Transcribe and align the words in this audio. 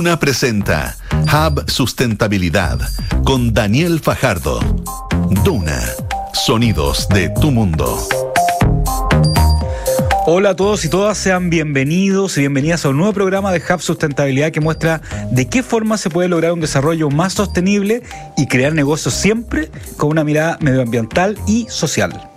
Duna 0.00 0.18
presenta 0.18 0.96
Hub 1.30 1.70
Sustentabilidad 1.70 2.80
con 3.22 3.52
Daniel 3.52 4.00
Fajardo. 4.00 4.58
Duna, 5.44 5.78
sonidos 6.32 7.06
de 7.10 7.28
tu 7.28 7.50
mundo. 7.50 7.98
Hola 10.24 10.50
a 10.50 10.56
todos 10.56 10.86
y 10.86 10.88
todas, 10.88 11.18
sean 11.18 11.50
bienvenidos 11.50 12.38
y 12.38 12.40
bienvenidas 12.40 12.86
a 12.86 12.88
un 12.88 12.96
nuevo 12.96 13.12
programa 13.12 13.52
de 13.52 13.58
Hub 13.58 13.82
Sustentabilidad 13.82 14.52
que 14.52 14.62
muestra 14.62 15.02
de 15.32 15.48
qué 15.48 15.62
forma 15.62 15.98
se 15.98 16.08
puede 16.08 16.30
lograr 16.30 16.52
un 16.52 16.60
desarrollo 16.60 17.10
más 17.10 17.34
sostenible 17.34 18.02
y 18.38 18.46
crear 18.46 18.72
negocios 18.72 19.12
siempre 19.12 19.70
con 19.98 20.08
una 20.08 20.24
mirada 20.24 20.56
medioambiental 20.62 21.36
y 21.46 21.66
social. 21.68 22.29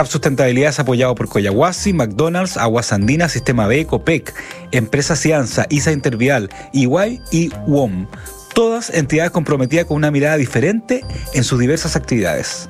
Hub 0.00 0.06
Sustentabilidad 0.06 0.70
es 0.70 0.78
apoyado 0.78 1.14
por 1.14 1.28
Coyahuasi, 1.28 1.92
McDonald's, 1.92 2.56
Aguas 2.56 2.92
Andinas, 2.92 3.32
Sistema 3.32 3.66
B, 3.66 3.84
Copec, 3.84 4.34
Empresa 4.72 5.14
Cianza, 5.14 5.66
ISA 5.68 5.92
Intervial, 5.92 6.48
EY 6.72 7.20
y 7.30 7.50
WOM. 7.66 8.06
Todas 8.54 8.88
entidades 8.90 9.30
comprometidas 9.30 9.84
con 9.84 9.98
una 9.98 10.10
mirada 10.10 10.36
diferente 10.36 11.04
en 11.34 11.44
sus 11.44 11.60
diversas 11.60 11.96
actividades. 11.96 12.68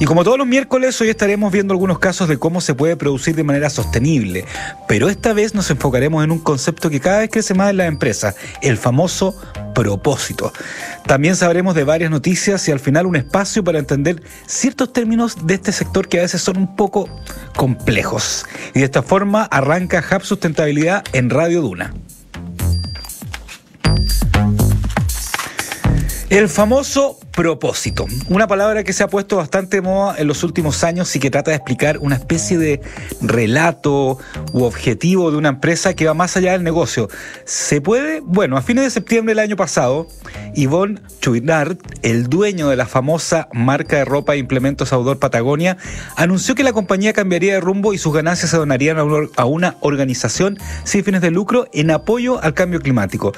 Y 0.00 0.06
como 0.06 0.24
todos 0.24 0.38
los 0.38 0.46
miércoles, 0.46 1.00
hoy 1.00 1.08
estaremos 1.08 1.52
viendo 1.52 1.72
algunos 1.72 2.00
casos 2.00 2.28
de 2.28 2.36
cómo 2.36 2.60
se 2.60 2.74
puede 2.74 2.96
producir 2.96 3.36
de 3.36 3.44
manera 3.44 3.70
sostenible, 3.70 4.44
pero 4.88 5.08
esta 5.08 5.32
vez 5.32 5.54
nos 5.54 5.70
enfocaremos 5.70 6.24
en 6.24 6.32
un 6.32 6.40
concepto 6.40 6.90
que 6.90 6.98
cada 7.00 7.20
vez 7.20 7.30
crece 7.30 7.54
más 7.54 7.70
en 7.70 7.76
la 7.76 7.86
empresa, 7.86 8.34
el 8.60 8.76
famoso 8.76 9.40
propósito. 9.72 10.52
También 11.06 11.36
sabremos 11.36 11.76
de 11.76 11.84
varias 11.84 12.10
noticias 12.10 12.66
y 12.68 12.72
al 12.72 12.80
final 12.80 13.06
un 13.06 13.16
espacio 13.16 13.62
para 13.62 13.78
entender 13.78 14.22
ciertos 14.46 14.92
términos 14.92 15.46
de 15.46 15.54
este 15.54 15.70
sector 15.70 16.08
que 16.08 16.18
a 16.18 16.22
veces 16.22 16.42
son 16.42 16.56
un 16.56 16.74
poco 16.74 17.08
complejos. 17.56 18.46
Y 18.74 18.80
de 18.80 18.86
esta 18.86 19.02
forma 19.02 19.44
arranca 19.44 20.04
Hub 20.10 20.24
Sustentabilidad 20.24 21.04
en 21.12 21.30
Radio 21.30 21.62
Duna. 21.62 21.94
El 26.30 26.48
famoso 26.48 27.20
propósito, 27.34 28.06
una 28.28 28.46
palabra 28.46 28.84
que 28.84 28.92
se 28.92 29.02
ha 29.02 29.08
puesto 29.08 29.36
bastante 29.36 29.80
moda 29.80 30.14
en 30.18 30.28
los 30.28 30.44
últimos 30.44 30.84
años 30.84 31.14
y 31.16 31.20
que 31.20 31.30
trata 31.30 31.50
de 31.50 31.56
explicar 31.56 31.98
una 31.98 32.14
especie 32.14 32.58
de 32.58 32.80
relato 33.20 34.18
u 34.52 34.62
objetivo 34.62 35.30
de 35.30 35.36
una 35.36 35.48
empresa 35.48 35.94
que 35.94 36.06
va 36.06 36.14
más 36.14 36.36
allá 36.36 36.52
del 36.52 36.62
negocio. 36.62 37.08
¿Se 37.44 37.80
puede? 37.80 38.20
Bueno, 38.20 38.56
a 38.56 38.62
fines 38.62 38.84
de 38.84 38.90
septiembre 38.90 39.32
del 39.32 39.40
año 39.40 39.56
pasado, 39.56 40.06
Yvonne 40.54 41.00
Chouinard, 41.20 41.76
el 42.02 42.28
dueño 42.28 42.68
de 42.68 42.76
la 42.76 42.86
famosa 42.86 43.48
marca 43.52 43.96
de 43.96 44.04
ropa 44.04 44.34
e 44.34 44.38
implementos 44.38 44.92
Audor 44.92 45.18
Patagonia, 45.18 45.76
anunció 46.16 46.54
que 46.54 46.62
la 46.62 46.72
compañía 46.72 47.12
cambiaría 47.12 47.54
de 47.54 47.60
rumbo 47.60 47.94
y 47.94 47.98
sus 47.98 48.14
ganancias 48.14 48.50
se 48.50 48.56
donarían 48.56 48.98
a 48.98 49.44
una 49.44 49.76
organización 49.80 50.58
sin 50.84 51.02
fines 51.02 51.20
de 51.20 51.32
lucro 51.32 51.66
en 51.72 51.90
apoyo 51.90 52.40
al 52.42 52.54
cambio 52.54 52.80
climático. 52.80 53.32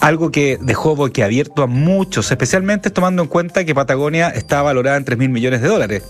Algo 0.00 0.30
que 0.30 0.58
dejó 0.60 0.94
boquiabierto 0.94 1.62
a 1.62 1.66
muchos 1.66 2.30
especialmente 2.30 2.90
tomando 2.90 3.13
en 3.22 3.28
cuenta 3.28 3.64
que 3.64 3.74
Patagonia 3.74 4.28
está 4.28 4.62
valorada 4.62 4.96
en 4.96 5.04
3 5.04 5.18
mil 5.18 5.28
millones 5.28 5.62
de 5.62 5.68
dólares. 5.68 6.02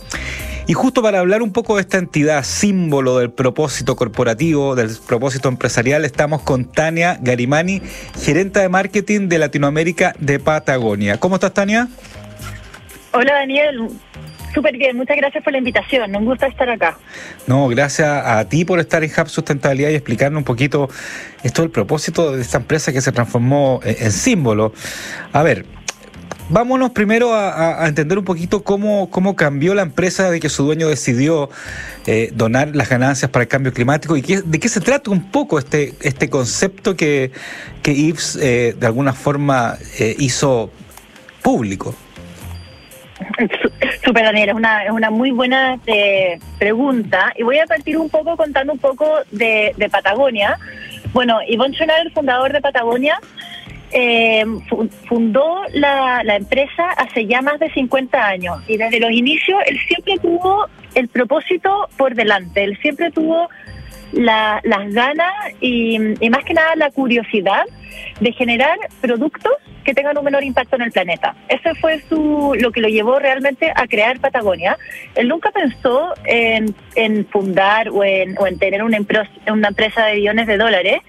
Y 0.67 0.73
justo 0.73 1.03
para 1.03 1.19
hablar 1.19 1.43
un 1.43 1.53
poco 1.53 1.75
de 1.77 1.83
esta 1.83 1.99
entidad, 1.99 2.43
símbolo 2.43 3.19
del 3.19 3.31
propósito 3.31 3.97
corporativo, 3.97 4.75
del 4.75 4.91
propósito 5.07 5.51
empresarial, 5.51 6.07
estamos 6.07 6.41
con 6.41 6.65
Tania 6.65 7.19
Garimani, 7.21 7.83
gerente 8.19 8.61
de 8.61 8.71
marketing 8.71 9.29
de 9.29 9.39
Latinoamérica 9.39 10.15
de 10.19 10.39
Patagonia. 10.39 11.21
¿Cómo 11.21 11.35
estás, 11.35 11.53
Tania? 11.53 11.89
Hola, 13.13 13.35
Daniel. 13.35 13.91
Súper 14.55 14.79
bien, 14.79 14.97
muchas 14.97 15.17
gracias 15.17 15.43
por 15.43 15.53
la 15.53 15.59
invitación, 15.59 16.15
un 16.15 16.25
gusto 16.25 16.47
estar 16.47 16.71
acá. 16.71 16.97
No, 17.49 17.67
gracias 17.67 18.09
a 18.09 18.49
ti 18.49 18.65
por 18.65 18.79
estar 18.79 19.03
en 19.03 19.11
Hub 19.11 19.29
Sustentabilidad 19.29 19.91
y 19.91 19.97
explicarnos 19.97 20.39
un 20.39 20.45
poquito 20.45 20.89
esto 21.43 21.63
del 21.63 21.73
propósito 21.73 22.35
de 22.35 22.41
esta 22.41 22.59
empresa 22.59 22.93
que 22.93 23.01
se 23.01 23.11
transformó 23.11 23.81
en 23.83 24.13
símbolo. 24.13 24.73
A 25.33 25.43
ver, 25.43 25.67
Vámonos 26.51 26.91
primero 26.91 27.35
a, 27.35 27.87
entender 27.89 28.19
un 28.19 28.25
poquito 28.25 28.63
cómo, 28.63 29.09
cómo 29.09 29.35
cambió 29.35 29.75
la 29.75 29.81
empresa 29.81 30.31
de 30.31 30.41
que 30.41 30.51
su 30.51 30.65
dueño 30.65 30.89
decidió 30.89 31.49
eh, 32.07 32.31
donar 32.35 32.77
las 32.77 32.91
ganancias 32.91 33.31
para 33.31 33.45
el 33.45 33.49
cambio 33.49 33.73
climático 33.73 34.15
y 34.17 34.21
de 34.21 34.61
qué 34.61 34.69
se 34.69 34.81
trata 34.81 35.11
un 35.11 35.31
poco 35.31 35.59
este, 35.59 35.95
este 36.03 36.29
concepto 36.29 36.97
que, 36.97 37.31
que 37.83 37.95
Yves 37.95 38.37
eh, 38.37 38.77
de 38.79 38.87
alguna 38.87 39.15
forma 39.15 39.79
eh, 39.99 40.15
hizo 40.19 40.71
público. 41.43 41.95
Super 44.05 44.25
Daniel, 44.25 44.51
es 44.51 44.55
una, 44.55 44.85
es 44.85 44.91
una 44.91 45.09
muy 45.09 45.31
buena 45.31 45.79
pregunta 46.59 47.33
y 47.37 47.43
voy 47.43 47.59
a 47.59 47.67
partir 47.67 47.97
un 47.97 48.11
poco 48.11 48.37
contando 48.37 48.75
un 48.75 48.79
poco 48.79 49.09
de, 49.31 49.73
de 49.79 49.89
Patagonia. 49.89 50.59
Bueno, 51.15 51.39
Ivonne 51.49 51.75
Schoener, 51.75 52.07
el 52.07 52.13
fundador 52.13 52.53
de 52.53 52.61
Patagonia, 52.61 53.19
eh, 53.93 54.45
fundó 55.09 55.63
la, 55.73 56.23
empresa 56.37 56.91
hace 56.97 57.27
ya 57.27 57.43
más 57.43 57.59
de 57.61 57.71
50 57.71 58.27
años 58.27 58.59
y 58.67 58.77
desde 58.77 58.99
los 58.99 59.11
inicios 59.13 59.59
él 59.67 59.79
siempre 59.87 60.19
tuvo 60.19 60.67
el 60.95 61.09
propósito 61.09 61.89
por 61.97 62.15
delante, 62.15 62.65
él 62.65 62.79
siempre 62.81 63.11
tuvo 63.11 63.49
las 64.13 64.63
ganas 64.93 65.33
y, 65.61 65.99
más 66.31 66.45
que 66.45 66.55
nada 66.55 66.77
la 66.77 66.91
curiosidad 66.91 67.65
de 68.21 68.33
generar 68.33 68.79
productos 69.01 69.53
que 69.85 69.93
tengan 69.93 70.17
un 70.17 70.25
menor 70.25 70.43
impacto 70.45 70.77
en 70.77 70.83
el 70.83 70.93
planeta. 70.93 71.35
Ese 71.49 71.75
fue 71.75 72.01
su, 72.09 72.55
lo 72.59 72.73
que 72.73 72.81
lo 72.81 72.89
llevó 72.89 73.19
realmente 73.19 73.73
a 73.75 73.87
crear 73.87 74.19
Patagonia. 74.19 74.79
Él 75.15 75.29
nunca 75.29 75.51
pensó 75.51 76.15
en, 76.25 76.75
fundar 77.27 77.91
o 77.91 78.03
en, 78.03 78.37
o 78.39 78.47
en 78.47 78.59
tener 78.59 78.83
una, 78.83 78.99
una 79.53 79.69
empresa 79.69 80.07
de 80.07 80.15
billones 80.15 80.47
de 80.47 80.57
dólares, 80.57 81.01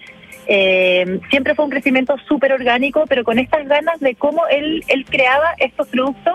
eh, 0.47 1.19
siempre 1.29 1.55
fue 1.55 1.65
un 1.65 1.71
crecimiento 1.71 2.15
súper 2.27 2.53
orgánico, 2.53 3.05
pero 3.07 3.23
con 3.23 3.39
estas 3.39 3.67
ganas 3.67 3.99
de 3.99 4.15
cómo 4.15 4.47
él, 4.47 4.83
él 4.87 5.05
creaba 5.05 5.53
estos 5.57 5.87
productos 5.87 6.33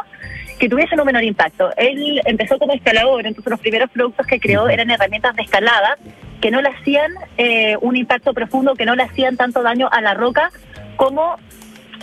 que 0.59 0.69
tuviesen 0.69 1.01
un 1.01 1.07
menor 1.07 1.25
impacto. 1.25 1.71
Él 1.77 2.21
empezó 2.27 2.59
como 2.59 2.75
escalador, 2.75 3.27
entonces 3.27 3.51
los 3.51 3.61
primeros 3.61 3.91
productos 3.91 4.27
que 4.27 4.39
creó 4.39 4.69
eran 4.69 4.91
herramientas 4.91 5.35
de 5.35 5.43
escalada 5.43 5.97
que 6.41 6.51
no 6.51 6.61
le 6.61 6.69
hacían 6.69 7.13
eh, 7.39 7.77
un 7.81 7.97
impacto 7.97 8.33
profundo, 8.33 8.75
que 8.75 8.87
no 8.87 8.95
le 8.95 9.03
hacían 9.03 9.37
tanto 9.37 9.63
daño 9.63 9.89
a 9.91 10.01
la 10.01 10.15
roca 10.15 10.51
como 10.97 11.37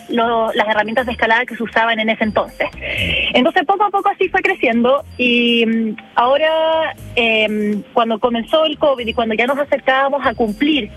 las 0.09 0.67
herramientas 0.67 1.06
de 1.06 1.12
escalada 1.12 1.46
que 1.46 1.56
se 1.56 1.63
usaban 1.63 2.00
en 2.00 2.09
ese 2.09 2.23
entonces. 2.23 2.69
Entonces 3.34 3.63
poco 3.66 3.84
a 3.84 3.90
poco 3.90 4.09
así 4.09 4.29
fue 4.29 4.41
creciendo 4.41 5.03
y 5.17 5.66
mm, 5.66 5.96
ahora 6.16 6.96
eh, 7.16 7.81
cuando 7.94 8.17
comenzó 8.19 8.66
el 8.66 8.78
COVID 8.78 9.06
y 9.06 9.13
cuando 9.13 9.35
ya 9.35 9.46
nos 9.47 9.59
acercábamos 9.59 10.25
a 10.25 10.34
cumplir 10.34 10.90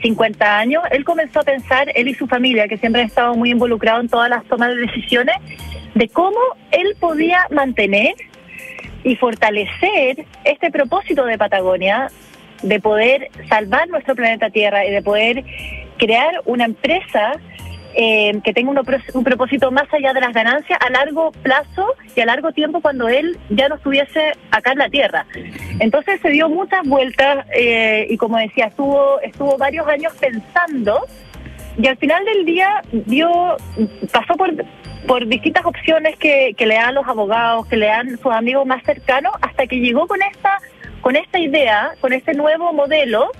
50 0.00 0.58
años, 0.58 0.82
él 0.90 1.04
comenzó 1.04 1.40
a 1.40 1.44
pensar, 1.44 1.90
él 1.94 2.08
y 2.08 2.14
su 2.14 2.26
familia, 2.26 2.68
que 2.68 2.78
siempre 2.78 3.02
han 3.02 3.08
estado 3.08 3.34
muy 3.34 3.50
involucrados 3.50 4.02
en 4.02 4.08
todas 4.08 4.30
las 4.30 4.44
tomas 4.44 4.70
de 4.70 4.76
decisiones, 4.76 5.36
de 5.94 6.08
cómo 6.08 6.38
él 6.70 6.96
podía 7.00 7.46
mantener 7.50 8.14
y 9.04 9.16
fortalecer 9.16 10.26
este 10.44 10.70
propósito 10.70 11.24
de 11.24 11.38
Patagonia 11.38 12.08
de 12.62 12.80
poder 12.80 13.28
salvar 13.48 13.88
nuestro 13.88 14.14
planeta 14.16 14.50
Tierra 14.50 14.84
y 14.84 14.90
de 14.90 15.02
poder 15.02 15.44
crear 15.96 16.42
una 16.44 16.64
empresa 16.64 17.32
eh, 18.00 18.40
que 18.44 18.52
tenga 18.52 18.70
un, 18.70 19.24
propósito 19.24 19.72
más 19.72 19.92
allá 19.92 20.12
de 20.12 20.20
las 20.20 20.32
ganancias 20.32 20.78
a 20.80 20.88
largo 20.88 21.32
plazo 21.32 21.96
y 22.14 22.20
a 22.20 22.26
largo 22.26 22.52
tiempo 22.52 22.80
cuando 22.80 23.08
él 23.08 23.36
ya 23.50 23.68
no 23.68 23.74
estuviese 23.74 24.34
acá 24.52 24.70
en 24.70 24.78
la 24.78 24.88
Tierra. 24.88 25.26
Entonces 25.80 26.20
se 26.20 26.30
dio 26.30 26.48
muchas 26.48 26.86
vueltas 26.86 27.44
eh, 27.52 28.06
y 28.08 28.16
como 28.16 28.36
decía, 28.36 28.66
estuvo, 28.66 29.20
estuvo 29.20 29.58
varios 29.58 29.84
años 29.88 30.12
pensando 30.20 31.00
y 31.76 31.88
al 31.88 31.96
final 31.96 32.24
del 32.24 32.44
día 32.44 32.82
dio, 32.92 33.56
pasó 34.12 34.34
por, 34.34 34.54
por 35.08 35.26
distintas 35.26 35.66
opciones 35.66 36.16
que, 36.18 36.54
que 36.56 36.66
le 36.66 36.76
dan 36.76 36.94
los 36.94 37.06
abogados, 37.08 37.66
que 37.66 37.78
le 37.78 37.86
dan 37.86 38.16
sus 38.18 38.32
amigos 38.32 38.64
más 38.64 38.80
cercanos, 38.84 39.32
hasta 39.40 39.66
que 39.66 39.80
llegó 39.80 40.06
con 40.06 40.22
esta, 40.22 40.58
con 41.00 41.16
esta 41.16 41.40
idea, 41.40 41.94
con 42.00 42.12
este 42.12 42.34
nuevo 42.34 42.72
modelo, 42.72 43.32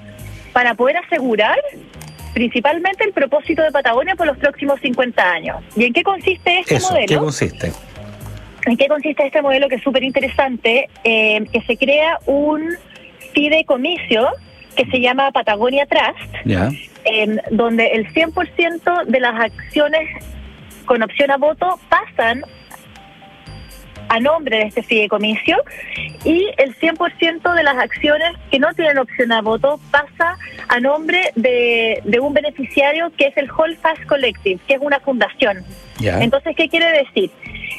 para 0.53 0.75
poder 0.75 0.97
asegurar 0.97 1.57
principalmente 2.35 3.05
el 3.05 3.13
propósito 3.13 3.63
de 3.63 3.71
Patagonia 3.71 4.15
por 4.15 4.27
los 4.27 4.37
próximos 4.39 4.81
50 4.81 5.23
años. 5.23 5.57
¿Y 5.77 5.85
en 5.85 5.93
qué 5.93 6.03
consiste 6.03 6.61
este 6.61 6.81
modelo? 6.81 7.07
¿Qué 7.07 7.17
consiste? 7.17 7.73
¿En 8.67 8.77
qué 8.77 8.87
consiste 8.89 9.27
este 9.27 9.43
modelo 9.43 9.69
que 9.69 9.77
es 9.77 9.83
súper 9.83 10.03
interesante? 10.03 10.89
Eh, 11.05 11.45
que 11.53 11.63
se 11.63 11.77
crea 11.77 12.19
un 12.27 12.71
fideicomiso 13.33 14.29
que 14.77 14.87
se 14.87 15.01
llama 15.01 15.33
Patagonia 15.33 15.87
Trust, 15.87 16.65
donde 17.51 17.87
el 17.89 18.13
100% 18.13 19.07
de 19.07 19.21
las 19.21 19.41
acciones 19.41 20.09
con 20.87 21.03
opción 21.03 21.31
a 21.31 21.37
voto 21.37 21.79
pasan 21.89 22.43
a 24.09 24.21
nombre 24.21 24.59
de 24.59 24.63
este 24.65 24.83
fideicomiso 24.83 25.57
y 26.25 26.47
el 26.57 26.77
100% 26.77 27.55
de 27.55 27.63
las 27.63 27.77
acciones 27.77 28.33
que 28.51 28.59
no 28.59 28.73
tienen 28.75 28.99
opción 28.99 29.33
a 29.33 29.43
voto 29.43 29.81
pasa 29.91 30.37
a 30.69 30.81
nombre 30.81 31.33
de, 31.37 32.03
un 32.21 32.35
beneficiario 32.35 33.11
que 33.17 33.27
es 33.27 33.37
el 33.37 33.49
Fast 33.81 34.05
Collective, 34.07 34.61
que 34.67 34.75
es 34.75 34.81
una 34.81 35.01
fundación. 35.01 35.65
Entonces, 36.01 36.55
¿qué 36.57 36.69
quiere 36.69 36.91
decir? 36.93 37.31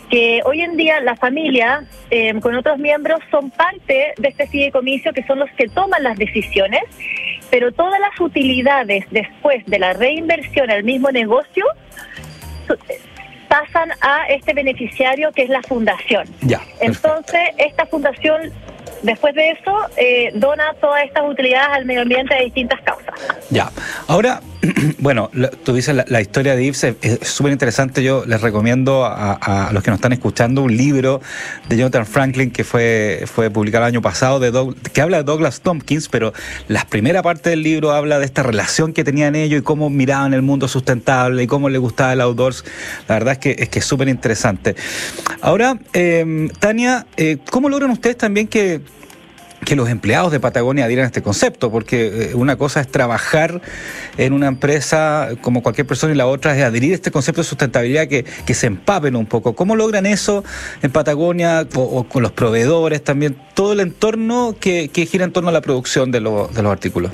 Que 0.10 0.42
hoy 0.46 0.62
en 0.62 0.76
día 0.76 1.00
la 1.02 1.16
familia 1.16 1.84
eh, 2.10 2.34
con 2.42 2.56
otros 2.56 2.78
miembros 2.80 3.20
son 3.32 3.52
parte 3.52 4.14
de 4.18 4.28
este 4.28 4.48
fideicomiso 4.48 5.12
que 5.14 5.24
son 5.26 5.40
los 5.40 5.50
que 5.52 5.68
toman 5.68 6.04
las 6.04 6.18
decisiones 6.18 6.82
pero 7.50 7.72
todas 7.72 8.00
las 8.00 8.20
utilidades 8.20 9.06
después 9.12 9.66
de 9.66 9.80
la 9.80 9.94
reinversión 9.94 10.70
al 10.70 10.84
mismo 10.84 11.12
negocio 11.12 11.66
a 14.02 14.28
este 14.28 14.54
beneficiario 14.54 15.32
que 15.32 15.44
es 15.44 15.50
la 15.50 15.62
fundación. 15.62 16.28
Ya, 16.42 16.62
Entonces, 16.80 17.42
esta 17.58 17.86
fundación 17.86 18.52
después 19.04 19.34
de 19.36 19.52
eso, 19.52 19.78
eh, 19.98 20.32
dona 20.34 20.74
todas 20.82 21.04
estas 21.04 21.30
utilidades 21.30 21.70
al 21.78 21.86
medio 21.86 22.02
ambiente 22.02 22.36
de 22.36 22.46
distintas 22.46 22.82
causas. 22.82 23.09
Ya, 23.52 23.72
ahora, 24.08 24.42
bueno, 25.00 25.32
tú 25.64 25.74
dices 25.74 25.96
la, 26.08 26.22
historia 26.22 26.56
de 26.56 26.64
Ives 26.64 26.84
es 26.84 27.28
súper 27.28 27.52
interesante. 27.52 28.04
Yo 28.04 28.24
les 28.26 28.42
recomiendo 28.42 29.06
a, 29.06 29.70
los 29.74 29.82
que 29.82 29.90
nos 29.90 29.98
están 29.98 30.14
escuchando 30.14 30.62
un 30.62 30.76
libro 30.76 31.22
de 31.68 31.78
Jonathan 31.78 32.06
Franklin 32.06 32.52
que 32.52 32.64
fue, 32.64 33.24
fue 33.26 33.50
publicado 33.50 33.86
el 33.86 33.90
año 33.90 34.02
pasado, 34.02 34.40
de 34.40 34.52
que 34.94 35.02
habla 35.02 35.18
de 35.18 35.24
Douglas 35.24 35.62
Tompkins, 35.62 36.10
pero 36.10 36.34
la 36.68 36.86
primera 36.86 37.24
parte 37.24 37.50
del 37.50 37.64
libro 37.64 37.92
habla 37.92 38.20
de 38.20 38.26
esta 38.26 38.44
relación 38.44 38.94
que 38.94 39.04
tenían 39.04 39.36
ellos 39.36 39.62
y 39.62 39.64
cómo 39.64 39.90
miraban 39.90 40.34
el 40.34 40.42
mundo 40.42 40.68
sustentable 40.68 41.44
y 41.44 41.48
cómo 41.48 41.70
les 41.70 41.82
gustaba 41.82 42.14
el 42.14 42.22
outdoors. 42.22 42.66
La 43.08 43.16
verdad 43.16 43.34
es 43.34 43.40
que 43.40 43.56
es 43.58 43.70
que 43.70 43.82
súper 43.82 44.10
interesante. 44.10 44.76
Ahora, 45.42 45.80
eh, 45.94 46.50
Tania, 46.60 47.08
eh, 47.18 47.38
¿cómo 47.50 47.70
logran 47.70 47.92
ustedes 47.92 48.18
también 48.18 48.48
que 48.48 48.82
que 49.66 49.76
los 49.76 49.90
empleados 49.90 50.32
de 50.32 50.40
Patagonia 50.40 50.86
adhieran 50.86 51.04
a 51.04 51.08
este 51.08 51.22
concepto, 51.22 51.72
porque 51.72 52.32
eh, 52.32 52.36
una 52.36 52.56
cosa 52.56 52.80
es 52.80 52.88
trabajar 52.88 53.62
en 54.18 54.34
una 54.34 54.48
empresa 54.48 55.30
como 55.42 55.62
cualquier 55.62 55.86
persona 55.86 56.14
y 56.14 56.16
la 56.16 56.28
otra 56.28 56.58
es 56.58 56.64
adherir 56.64 56.94
a 56.94 56.96
este 56.96 57.12
concepto 57.12 57.42
de 57.42 57.46
sustentabilidad 57.46 58.08
que, 58.08 58.24
que 58.24 58.54
se 58.54 58.68
empapen 58.68 59.16
un 59.16 59.26
poco. 59.26 59.54
¿Cómo 59.56 59.76
logran 59.76 60.06
eso 60.06 60.44
en 60.82 60.92
Patagonia 60.92 61.68
o, 61.76 62.04
con 62.06 62.24
los 62.24 62.32
proveedores 62.32 63.04
también, 63.04 63.38
todo 63.54 63.74
el 63.74 63.80
entorno 63.82 64.56
que, 64.60 64.90
que 64.90 65.06
gira 65.06 65.26
en 65.26 65.32
torno 65.32 65.50
a 65.50 65.54
la 65.54 65.62
producción 65.62 66.12
de, 66.12 66.20
de 66.20 66.64
los 66.64 66.72
artículos? 66.72 67.12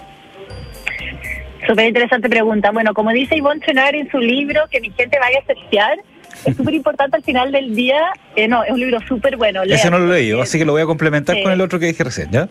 Súper 1.67 1.87
interesante 1.87 2.29
pregunta. 2.29 2.71
Bueno, 2.71 2.93
como 2.93 3.11
dice 3.11 3.35
Ivonne 3.35 3.59
Chenar 3.65 3.95
en 3.95 4.09
su 4.11 4.19
libro, 4.19 4.61
que 4.69 4.79
mi 4.81 4.91
gente 4.91 5.17
vaya 5.19 5.39
a 5.39 5.53
testear, 5.53 5.97
es 6.43 6.57
súper 6.57 6.73
importante 6.73 7.17
al 7.17 7.23
final 7.23 7.51
del 7.51 7.75
día. 7.75 8.11
Eh, 8.35 8.47
no, 8.47 8.63
es 8.63 8.71
un 8.71 8.79
libro 8.79 8.99
súper 9.07 9.37
bueno. 9.37 9.63
Ese 9.63 9.89
no 9.89 9.99
lo 9.99 10.13
he 10.13 10.19
leído, 10.19 10.41
así 10.41 10.57
que 10.57 10.65
lo 10.65 10.73
voy 10.73 10.81
a 10.81 10.85
complementar 10.85 11.41
con 11.41 11.51
el 11.51 11.61
otro 11.61 11.79
que 11.79 11.87
dije 11.87 12.03
recién, 12.03 12.31
¿ya? 12.31 12.47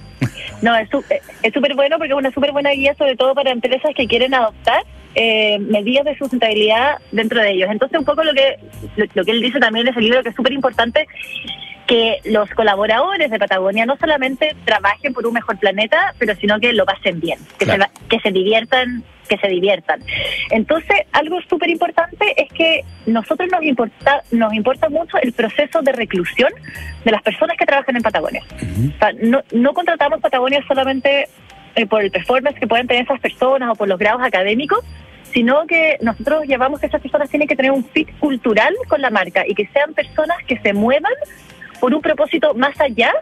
No, 0.62 0.74
es 0.76 0.88
súper 0.88 1.74
bueno 1.74 1.98
porque 1.98 2.12
es 2.12 2.18
una 2.18 2.30
súper 2.30 2.52
buena 2.52 2.70
guía, 2.70 2.94
sobre 2.94 3.16
todo 3.16 3.34
para 3.34 3.50
empresas 3.50 3.92
que 3.94 4.06
quieren 4.06 4.32
adoptar 4.34 4.82
eh, 5.14 5.58
medidas 5.60 6.04
de 6.04 6.16
sustentabilidad 6.16 6.98
dentro 7.12 7.40
de 7.40 7.52
ellos. 7.52 7.68
Entonces, 7.70 7.98
un 7.98 8.04
poco 8.04 8.24
lo 8.24 8.32
que, 8.32 8.58
lo, 9.14 9.24
que 9.24 9.30
él 9.30 9.40
dice 9.40 9.60
también 9.60 9.86
en 9.86 9.92
ese 9.92 10.00
libro, 10.00 10.22
que 10.22 10.30
es 10.30 10.34
súper 10.34 10.52
importante, 10.52 11.06
que 11.86 12.18
los 12.24 12.50
colaboradores 12.50 13.30
de 13.30 13.38
Patagonia 13.38 13.86
no 13.86 13.96
solamente 13.96 14.56
trabajen 14.64 15.12
por 15.12 15.26
un 15.26 15.34
mejor 15.34 15.58
planeta, 15.58 16.14
pero 16.18 16.34
sino 16.36 16.58
que 16.58 16.72
lo 16.72 16.84
pasen 16.84 17.20
bien, 17.20 17.38
que, 17.58 17.66
se, 17.66 17.78
que 18.08 18.20
se 18.20 18.30
diviertan 18.32 19.04
que 19.28 19.36
se 19.38 19.48
diviertan. 19.48 20.00
Entonces, 20.50 20.96
algo 21.12 21.40
súper 21.48 21.70
importante 21.70 22.24
es 22.36 22.52
que 22.52 22.84
nosotros 23.06 23.48
nos 23.50 23.62
importa, 23.62 24.22
nos 24.30 24.52
importa 24.54 24.88
mucho 24.88 25.18
el 25.22 25.32
proceso 25.32 25.82
de 25.82 25.92
reclusión 25.92 26.52
de 27.04 27.10
las 27.10 27.22
personas 27.22 27.56
que 27.56 27.66
trabajan 27.66 27.96
en 27.96 28.02
Patagonia. 28.02 28.42
no, 29.22 29.42
no 29.52 29.74
contratamos 29.74 30.20
Patagonia 30.20 30.64
solamente 30.66 31.28
eh, 31.76 31.86
por 31.86 32.02
el 32.02 32.10
performance 32.10 32.58
que 32.58 32.66
pueden 32.66 32.86
tener 32.86 33.04
esas 33.04 33.20
personas 33.20 33.70
o 33.70 33.74
por 33.74 33.88
los 33.88 33.98
grados 33.98 34.22
académicos, 34.22 34.84
sino 35.32 35.66
que 35.66 35.98
nosotros 36.00 36.44
llevamos 36.46 36.80
que 36.80 36.86
esas 36.86 37.00
personas 37.00 37.28
tienen 37.28 37.48
que 37.48 37.56
tener 37.56 37.72
un 37.72 37.84
fit 37.84 38.08
cultural 38.20 38.72
con 38.88 39.02
la 39.02 39.10
marca 39.10 39.44
y 39.46 39.54
que 39.54 39.66
sean 39.72 39.92
personas 39.92 40.36
que 40.46 40.58
se 40.58 40.72
muevan 40.72 41.12
por 41.80 41.92
un 41.92 42.00
propósito 42.00 42.54
más 42.54 42.80
allá 42.80 43.12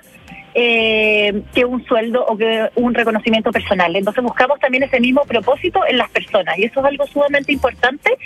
eh, 0.55 1.43
que 1.55 1.65
un 1.65 1.85
sueldo 1.87 2.25
o 2.27 2.37
que 2.37 2.69
un 2.75 2.95
reconocimiento 2.95 3.51
personal. 3.51 3.95
Entonces 3.97 4.23
buscamos 4.23 4.59
también 4.61 4.83
ese 4.83 5.01
mismo 5.01 5.23
propósito 5.23 5.81
en 5.87 5.97
las 5.97 6.11
personas 6.11 6.59
y 6.59 6.65
eso 6.65 6.81
es 6.81 6.87
algo 6.87 7.07
sumamente 7.07 7.53
importante 7.53 8.19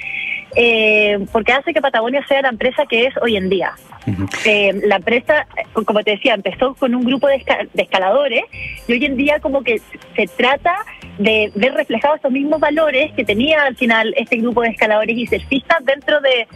eh, 0.56 1.18
porque 1.32 1.52
hace 1.52 1.72
que 1.72 1.80
Patagonia 1.80 2.26
sea 2.26 2.42
la 2.42 2.48
empresa 2.48 2.84
que 2.88 3.06
es 3.06 3.16
hoy 3.22 3.36
en 3.36 3.48
día. 3.48 3.72
Eh, 4.44 4.72
la 4.84 4.96
empresa, 4.96 5.46
como 5.72 6.02
te 6.02 6.12
decía, 6.12 6.34
empezó 6.34 6.74
con 6.74 6.94
un 6.94 7.04
grupo 7.04 7.26
de, 7.26 7.42
escaladores 7.74 8.44
y 8.86 8.92
hoy 8.92 9.04
en 9.04 9.16
día 9.16 9.40
como 9.40 9.62
que 9.62 9.80
se 10.14 10.26
trata 10.36 10.76
de 11.18 11.50
ver 11.54 11.74
reflejados 11.74 12.18
esos 12.18 12.30
mismos 12.30 12.60
valores 12.60 13.12
que 13.12 13.24
tenía 13.24 13.62
al 13.62 13.76
final 13.76 14.14
este 14.16 14.36
grupo 14.36 14.62
de 14.62 14.68
escaladores 14.68 15.16
y 15.16 15.26
surfistas 15.26 15.84
dentro 15.84 16.20
de, 16.20 16.46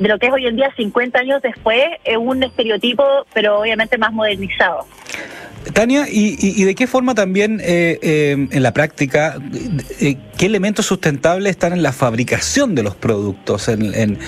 de 0.00 0.08
lo 0.08 0.18
que 0.18 0.26
es 0.26 0.32
hoy 0.32 0.46
en 0.46 0.56
día, 0.56 0.72
50 0.76 1.18
años 1.18 1.42
después, 1.42 1.84
un 2.18 2.42
estereotipo, 2.42 3.04
pero 3.34 3.60
obviamente 3.60 3.98
más 3.98 4.12
modernizado. 4.12 4.86
Tania, 5.74 6.06
¿y, 6.10 6.64
de 6.64 6.74
qué 6.74 6.86
forma 6.86 7.14
también 7.14 7.60
eh, 7.62 7.98
eh, 8.02 8.48
en 8.50 8.62
la 8.62 8.72
práctica, 8.72 9.36
eh, 10.00 10.16
qué 10.38 10.46
elementos 10.46 10.86
sustentables 10.86 11.50
están 11.50 11.74
en 11.74 11.82
la 11.82 11.92
fabricación 11.92 12.74
de 12.74 12.82
los 12.82 12.94
productos, 12.94 13.68
en, 13.68 14.18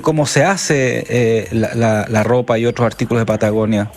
cómo 0.00 0.26
se 0.26 0.44
hace 0.44 1.48
la, 1.50 2.22
ropa 2.22 2.56
y 2.56 2.66
otros 2.66 2.86
artículos 2.86 3.22
de 3.22 3.26
Patagonia? 3.26 3.90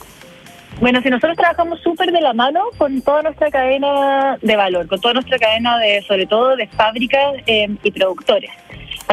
Bueno, 0.82 1.00
si 1.04 1.12
nosotros 1.12 1.38
trabajamos 1.38 1.80
súper 1.82 2.12
de 2.12 2.22
la 2.22 2.34
mano 2.34 2.62
con 2.80 3.00
toda 3.04 3.22
nuestra 3.22 3.52
cadena 3.52 4.40
de 4.42 4.56
valor, 4.56 4.88
con 4.88 5.00
toda 5.00 5.14
nuestra 5.14 5.38
cadena 5.38 5.78
de, 5.78 6.02
sobre 6.02 6.26
todo, 6.26 6.56
de 6.56 6.66
fábricas 6.70 7.36
y 7.46 7.92
productores 7.92 8.50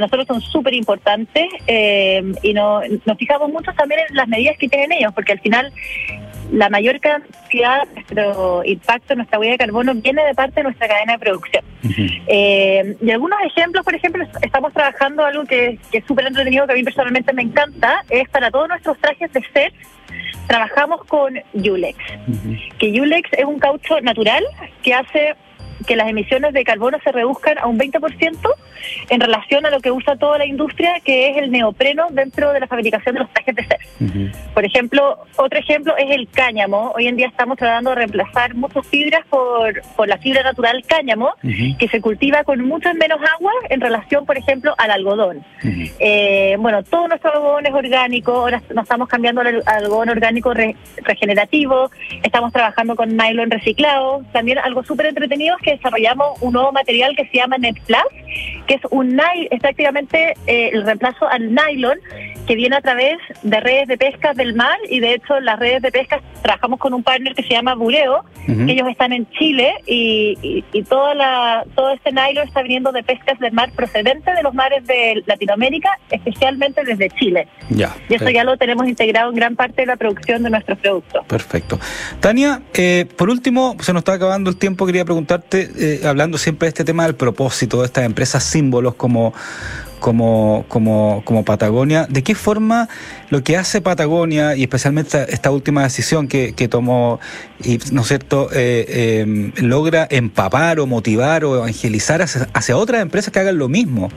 para 0.00 0.23
nosotros 0.23 0.26
son 0.26 0.41
súper 0.41 0.75
importantes 0.75 1.47
y 1.67 2.55
no, 2.55 2.81
nos 3.05 3.19
fijamos 3.19 3.50
mucho 3.50 3.73
también 3.73 4.00
en 4.08 4.17
las 4.17 4.29
medidas 4.29 4.56
que 4.58 4.69
tienen 4.69 4.93
ellos, 4.93 5.12
porque 5.14 5.32
al 5.32 5.41
final 5.41 5.73
la 6.52 6.69
mayor 6.69 7.00
cantidad 7.00 7.87
de 7.87 7.94
nuestro 7.94 8.62
impacto, 8.64 9.14
nuestra 9.14 9.38
huella 9.38 9.52
de 9.52 9.58
carbono, 9.58 9.94
viene 9.94 10.25
de 10.25 10.35
parte 10.35 10.56
de 10.56 10.64
nuestra 10.64 10.88
cadena 10.88 11.12
de 11.14 11.19
producción. 11.19 11.64
Eh, 12.26 12.97
y 13.00 13.11
algunos 13.11 13.38
ejemplos, 13.44 13.85
por 13.85 13.94
ejemplo, 13.94 14.25
estamos 14.43 14.73
trabajando 14.73 15.25
algo 15.25 15.44
que, 15.44 15.79
es 15.93 16.05
súper 16.06 16.26
entretenido, 16.26 16.67
que 16.67 16.73
a 16.73 16.76
mí 16.76 16.82
personalmente 16.82 17.32
me 17.32 17.43
encanta, 17.43 18.05
es 18.08 18.29
para 18.29 18.50
todos 18.50 18.69
nuestros 18.69 18.99
trajes 18.99 19.32
de 19.32 19.43
set, 19.53 19.73
trabajamos 20.46 21.05
con 21.05 21.35
Yulex, 21.55 21.99
que 22.79 22.93
Yulex 22.93 23.31
es 23.32 23.44
un 23.44 23.58
caucho 23.58 24.00
natural 24.00 24.44
que 24.82 24.94
hace 24.94 25.35
que 25.87 25.97
las 25.97 26.09
emisiones 26.09 26.53
de 26.53 26.65
carbono 26.65 26.99
se 27.03 27.12
reduzcan 27.12 27.59
a 27.59 27.67
un 27.67 27.79
20% 27.79 28.37
en 29.09 29.21
relación 29.21 29.67
a 29.67 29.71
lo 29.71 29.81
que 29.81 29.91
usa 29.91 30.17
toda 30.17 30.38
la 30.38 30.47
industria, 30.47 31.00
que 31.05 31.31
es 31.31 31.37
el 31.38 31.50
neopreno 31.50 32.06
dentro 32.11 32.53
de 32.53 32.61
la 32.61 32.67
fabricación 32.67 33.15
de 33.15 33.21
los 33.21 33.31
trajes 33.32 33.55
de 33.55 33.65
ser. 33.65 33.79
Por 34.55 34.65
ejemplo, 34.65 35.19
otro 35.37 35.59
ejemplo 35.59 35.97
es 35.97 36.11
el 36.11 36.29
cáñamo. 36.29 36.93
Hoy 36.97 37.06
en 37.06 37.17
día 37.17 37.29
estamos 37.29 37.59
tratando 37.59 37.91
de 37.91 37.97
reemplazar 37.97 38.55
muchas 38.55 38.87
fibras 38.87 39.25
por, 39.29 39.82
por 39.97 40.09
la 40.09 40.19
fibra 40.19 40.43
natural 40.43 40.82
cáñamo, 40.87 41.35
que 41.79 41.88
se 41.88 42.00
cultiva 42.00 42.44
con 42.44 42.65
mucho 42.67 42.93
menos 42.94 43.19
agua 43.37 43.53
en 43.69 43.81
relación, 43.81 44.27
por 44.27 44.39
ejemplo, 44.39 44.75
al 44.79 44.91
algodón. 44.91 45.44
Eh, 45.99 46.56
bueno, 46.58 46.82
todo 46.82 47.08
nuestro 47.08 47.32
algodón 47.32 47.67
es 47.67 47.75
orgánico, 47.75 48.32
ahora 48.32 48.63
nos 48.75 48.84
estamos 48.84 49.08
cambiando 49.08 49.41
al 49.41 49.63
algodón 49.67 50.10
orgánico 50.10 50.53
regenerativo, 51.03 51.91
estamos 52.22 52.53
trabajando 52.53 52.96
con 52.96 53.17
nylon 53.17 53.51
reciclado. 53.51 54.22
También 54.32 54.58
algo 54.58 54.82
súper 54.84 55.06
entretenido 55.06 55.56
es 55.56 55.63
que 55.63 55.69
desarrollamos 55.72 56.41
un 56.41 56.53
nuevo 56.53 56.72
material 56.72 57.15
que 57.17 57.27
se 57.27 57.39
llama 57.39 57.58
NetPlus, 57.58 57.98
que 58.67 58.74
es 58.74 58.81
un 58.91 59.20
es 59.50 59.60
prácticamente 59.60 60.34
eh, 60.46 60.70
el 60.72 60.84
reemplazo 60.84 61.29
al 61.29 61.55
nylon 61.55 61.98
que 62.46 62.55
viene 62.55 62.77
a 62.77 62.81
través 62.81 63.19
de 63.43 63.60
redes 63.60 63.89
de 63.89 63.98
pesca 63.98 64.32
del 64.34 64.55
mar 64.55 64.77
y 64.89 65.00
de 65.00 65.15
hecho 65.15 65.39
las 65.41 65.58
redes 65.58 65.82
de 65.82 65.93
pesca 65.93 66.20
trabajamos 66.43 66.81
con 66.81 66.94
un 66.94 67.03
partner 67.03 67.34
que 67.34 67.43
se 67.43 67.50
llama 67.50 67.74
Bureo, 67.74 68.24
que 68.46 68.72
ellos 68.72 68.89
están 68.89 69.12
en 69.12 69.29
Chile 69.31 69.72
y, 69.86 70.82
toda 70.89 71.15
la, 71.15 71.65
todo 71.77 71.93
este 71.93 72.10
nylon 72.10 72.48
está 72.48 72.62
viniendo 72.62 72.91
de 72.91 73.03
pescas 73.03 73.39
del 73.39 73.53
mar 73.53 73.70
procedente 73.72 74.32
de 74.34 74.43
los 74.43 74.55
mares 74.55 74.84
de 74.86 75.22
Latinoamérica, 75.27 75.91
especialmente 76.10 76.82
desde 76.84 77.10
Chile. 77.10 77.46
Ya, 77.69 77.94
y 78.08 78.15
eso 78.15 78.29
ya 78.31 78.43
lo 78.43 78.56
tenemos 78.56 78.89
integrado 78.89 79.31
en 79.31 79.36
gran 79.36 79.55
parte 79.55 79.82
de 79.82 79.86
la 79.86 79.96
producción 79.96 80.43
de 80.43 80.50
nuestros 80.50 80.79
productos. 80.79 81.24
Perfecto. 81.27 81.79
Tania, 82.19 82.62
eh, 82.74 83.06
por 83.17 83.31
último, 83.31 83.77
se 83.81 83.93
nos 83.93 84.00
está 84.00 84.15
acabando 84.15 84.50
el 84.50 84.56
tiempo, 84.56 84.86
quería 84.86 85.05
preguntarte, 85.05 85.59
eh, 85.62 86.00
hablando 86.06 86.38
siempre 86.38 86.67
de 86.67 86.70
este 86.70 86.84
tema 86.84 87.05
del 87.05 87.14
propósito 87.14 87.81
de 87.81 87.86
estas 87.86 88.05
empresas 88.05 88.44
símbolos 88.44 88.94
como 88.94 89.34
como, 90.00 90.64
como, 90.69 91.22
como 91.24 91.44
Patagonia, 91.44 92.06
¿de 92.08 92.22
qué 92.22 92.34
forma 92.34 92.88
lo 93.29 93.44
que 93.44 93.56
hace 93.56 93.81
Patagonia 93.81 94.56
y 94.56 94.62
especialmente 94.62 95.26
esta, 95.29 95.50
última 95.50 95.82
decisión 95.82 96.26
que, 96.26 96.55
que 96.55 96.69
tomó, 96.69 97.20
¿no 97.93 98.00
es 98.00 98.08
cierto?, 98.08 98.48
eh, 98.52 99.20
em, 99.20 99.52
logra 99.58 100.08
empapar 100.10 100.81
o 100.81 100.86
motivar 100.86 101.44
o 101.44 101.56
evangelizar 101.56 102.22
hacia, 102.22 102.48
hacia 102.55 102.76
otras 102.76 103.02
empresas 103.02 103.32
que 103.32 103.40
hagan 103.40 103.58
lo 103.58 103.69
mismo? 103.69 104.10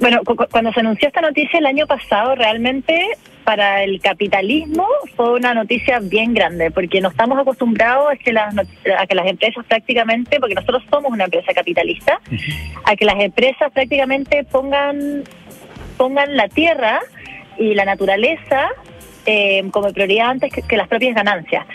Bueno, 0.00 0.20
cuando 0.50 0.72
se 0.72 0.80
anunció 0.80 1.08
esta 1.08 1.20
noticia 1.20 1.58
el 1.58 1.66
año 1.66 1.86
pasado, 1.86 2.34
realmente 2.34 2.94
para 3.44 3.84
el 3.84 4.00
capitalismo 4.00 4.86
fue 5.14 5.34
una 5.34 5.54
noticia 5.54 6.00
bien 6.00 6.34
grande, 6.34 6.70
porque 6.70 7.00
no 7.00 7.10
estamos 7.10 7.38
acostumbrados 7.38 8.12
a 8.12 8.16
que, 8.16 8.32
las, 8.32 8.56
a 8.56 9.06
que 9.06 9.14
las 9.14 9.26
empresas 9.26 9.64
prácticamente, 9.66 10.40
porque 10.40 10.54
nosotros 10.54 10.82
somos 10.90 11.12
una 11.12 11.24
empresa 11.24 11.52
capitalista, 11.52 12.20
a 12.84 12.96
que 12.96 13.04
las 13.04 13.20
empresas 13.20 13.70
prácticamente 13.72 14.44
pongan, 14.44 15.24
pongan 15.96 16.36
la 16.36 16.48
tierra 16.48 17.00
y 17.58 17.74
la 17.74 17.84
naturaleza 17.84 18.70
eh, 19.26 19.62
como 19.70 19.92
prioridad 19.92 20.30
antes 20.30 20.52
que, 20.52 20.76
las 20.76 20.88
propias 20.88 21.14
ganancias. 21.14 21.66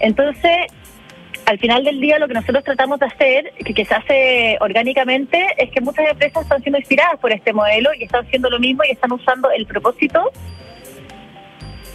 Entonces, 0.00 0.56
al 1.44 1.58
final 1.58 1.84
del 1.84 2.00
día 2.00 2.18
lo 2.18 2.26
que 2.26 2.34
nosotros 2.34 2.64
tratamos 2.64 3.00
de 3.00 3.06
hacer, 3.06 3.52
que, 3.64 3.74
que, 3.74 3.84
se 3.84 3.94
hace 3.94 4.56
orgánicamente, 4.60 5.46
es 5.58 5.70
que 5.70 5.80
muchas 5.82 6.10
empresas 6.10 6.42
están 6.42 6.62
siendo 6.62 6.78
inspiradas 6.78 7.18
por 7.20 7.32
este 7.32 7.52
modelo 7.52 7.90
y 7.94 8.04
están 8.04 8.24
haciendo 8.24 8.48
lo 8.48 8.58
mismo 8.58 8.82
y 8.84 8.92
están 8.92 9.12
usando 9.12 9.50
el 9.50 9.66
propósito 9.66 10.32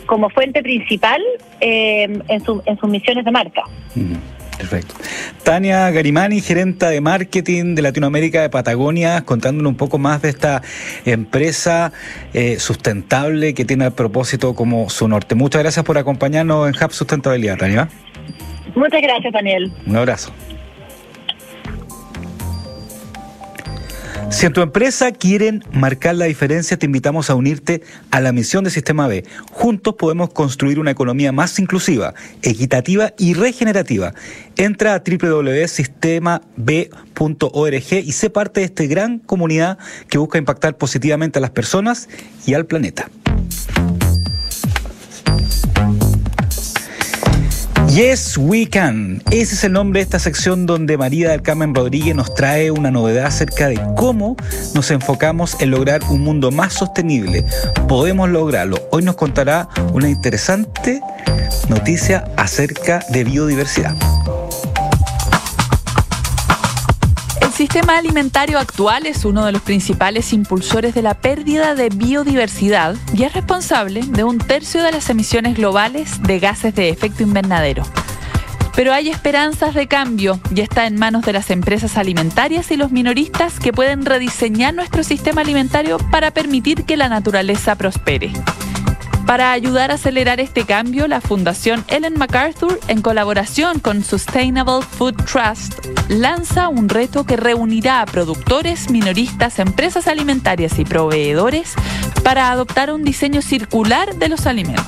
como 0.06 0.30
fuente 0.30 0.62
principal 0.62 1.22
eh, 1.60 2.20
en, 2.28 2.44
su, 2.44 2.62
en 2.66 2.78
sus 2.78 2.90
misiones 2.90 3.26
de 3.26 3.32
marca. 3.32 3.64
Perfecto. 4.58 4.96
Tania 5.44 5.90
Garimani, 5.92 6.40
gerenta 6.40 6.90
de 6.90 7.02
marketing 7.02 7.76
de 7.76 7.82
Latinoamérica 7.82 8.42
de 8.42 8.50
Patagonia, 8.50 9.24
contándonos 9.26 9.72
un 9.72 9.78
poco 9.78 9.98
más 9.98 10.22
de 10.22 10.30
esta 10.30 10.62
empresa 11.06 11.92
eh, 12.34 12.60
sustentable 12.60 13.54
que 13.54 13.66
tiene 13.66 13.86
el 13.86 13.92
propósito 13.92 14.54
como 14.54 14.90
su 14.90 15.08
norte. 15.08 15.36
Muchas 15.36 15.62
gracias 15.64 15.84
por 15.84 15.98
acompañarnos 15.98 16.68
en 16.68 16.84
Hub 16.84 16.92
Sustentabilidad, 16.92 17.58
Tania. 17.58 17.90
Muchas 18.76 19.02
gracias, 19.02 19.34
Daniel. 19.34 19.72
Un 19.86 19.96
abrazo. 19.98 20.32
Si 24.34 24.46
en 24.48 24.54
tu 24.54 24.62
empresa 24.62 25.12
quieren 25.12 25.64
marcar 25.72 26.16
la 26.16 26.26
diferencia, 26.26 26.76
te 26.76 26.88
invitamos 26.88 27.30
a 27.30 27.36
unirte 27.36 27.84
a 28.10 28.20
la 28.20 28.32
misión 28.32 28.64
de 28.64 28.72
Sistema 28.72 29.08
B. 29.08 29.24
Juntos 29.52 29.94
podemos 29.94 30.34
construir 30.34 30.80
una 30.80 30.90
economía 30.90 31.32
más 31.32 31.60
inclusiva, 31.60 32.16
equitativa 32.42 33.14
y 33.20 33.36
regenerativa. 33.36 34.16
Entra 34.58 34.96
a 34.96 35.04
www.sistemab.org 35.04 37.94
y 37.94 38.12
sé 38.12 38.32
parte 38.32 38.62
de 38.62 38.66
esta 38.66 38.86
gran 38.86 39.20
comunidad 39.20 39.78
que 40.10 40.18
busca 40.18 40.40
impactar 40.40 40.78
positivamente 40.78 41.38
a 41.38 41.42
las 41.42 41.52
personas 41.52 42.10
y 42.48 42.56
al 42.56 42.66
planeta. 42.66 43.12
Yes, 47.94 48.40
we 48.40 48.68
can. 48.68 49.22
Ese 49.30 49.54
es 49.54 49.64
el 49.64 49.74
nombre 49.74 50.00
de 50.00 50.06
esta 50.06 50.18
sección 50.18 50.66
donde 50.66 50.98
María 50.98 51.30
del 51.30 51.44
Carmen 51.44 51.76
Rodríguez 51.76 52.16
nos 52.16 52.34
trae 52.34 52.72
una 52.72 52.90
novedad 52.90 53.28
acerca 53.28 53.68
de 53.68 53.80
cómo 53.96 54.36
nos 54.74 54.90
enfocamos 54.90 55.62
en 55.62 55.70
lograr 55.70 56.02
un 56.10 56.22
mundo 56.22 56.50
más 56.50 56.74
sostenible. 56.74 57.46
Podemos 57.88 58.32
lograrlo. 58.32 58.78
Hoy 58.92 59.04
nos 59.04 59.16
contará 59.16 59.70
una 59.94 60.10
interesante 60.10 61.02
noticia 61.70 62.26
acerca 62.36 63.06
de 63.10 63.26
biodiversidad. 63.26 63.96
Sistema 67.74 67.98
alimentario 67.98 68.60
actual 68.60 69.08
es 69.08 69.26
uno 69.26 69.46
de 69.46 69.52
los 69.52 69.64
principales 69.64 70.32
impulsores 70.32 70.94
de 70.94 71.02
la 71.02 71.16
pérdida 71.16 71.74
de 71.74 71.90
biodiversidad 71.90 72.96
y 73.16 73.24
es 73.24 73.34
responsable 73.34 74.02
de 74.04 74.24
un 74.24 74.38
tercio 74.38 74.84
de 74.84 74.92
las 74.92 75.10
emisiones 75.10 75.58
globales 75.58 76.22
de 76.22 76.38
gases 76.38 76.76
de 76.76 76.90
efecto 76.90 77.24
invernadero. 77.24 77.82
Pero 78.76 78.94
hay 78.94 79.10
esperanzas 79.10 79.74
de 79.74 79.88
cambio 79.88 80.40
y 80.54 80.62
está 80.62 80.86
en 80.86 81.00
manos 81.00 81.26
de 81.26 81.34
las 81.34 81.50
empresas 81.50 81.98
alimentarias 81.98 82.70
y 82.70 82.78
los 82.78 82.92
minoristas 82.92 83.60
que 83.60 83.74
pueden 83.74 84.06
rediseñar 84.06 84.76
nuestro 84.76 85.04
sistema 85.04 85.42
alimentario 85.42 85.98
para 86.12 86.30
permitir 86.30 86.84
que 86.84 86.96
la 86.96 87.10
naturaleza 87.10 87.76
prospere. 87.76 88.34
Para 89.26 89.54
ayudar 89.54 89.90
a 89.92 89.96
acelerar 89.96 90.40
este 90.40 90.66
cambio, 90.66 91.08
la 91.08 91.22
Fundación 91.22 91.86
Ellen 91.88 92.16
MacArthur, 92.18 92.80
en 92.88 93.02
colaboración 93.02 93.80
con 93.80 94.04
Sustainable 94.04 94.82
Food 94.82 95.16
Trust, 95.24 95.86
lanza 96.10 96.68
un 96.68 96.90
reto 96.90 97.24
que 97.24 97.38
reunirá 97.38 98.02
a 98.02 98.06
productores, 98.06 98.90
minoristas, 98.90 99.60
empresas 99.60 100.08
alimentarias 100.08 100.78
y 100.78 100.84
proveedores 100.86 101.74
para 102.24 102.52
adoptar 102.52 102.92
un 102.92 103.04
diseño 103.04 103.42
circular 103.42 104.16
de 104.16 104.30
los 104.30 104.46
alimentos. 104.46 104.86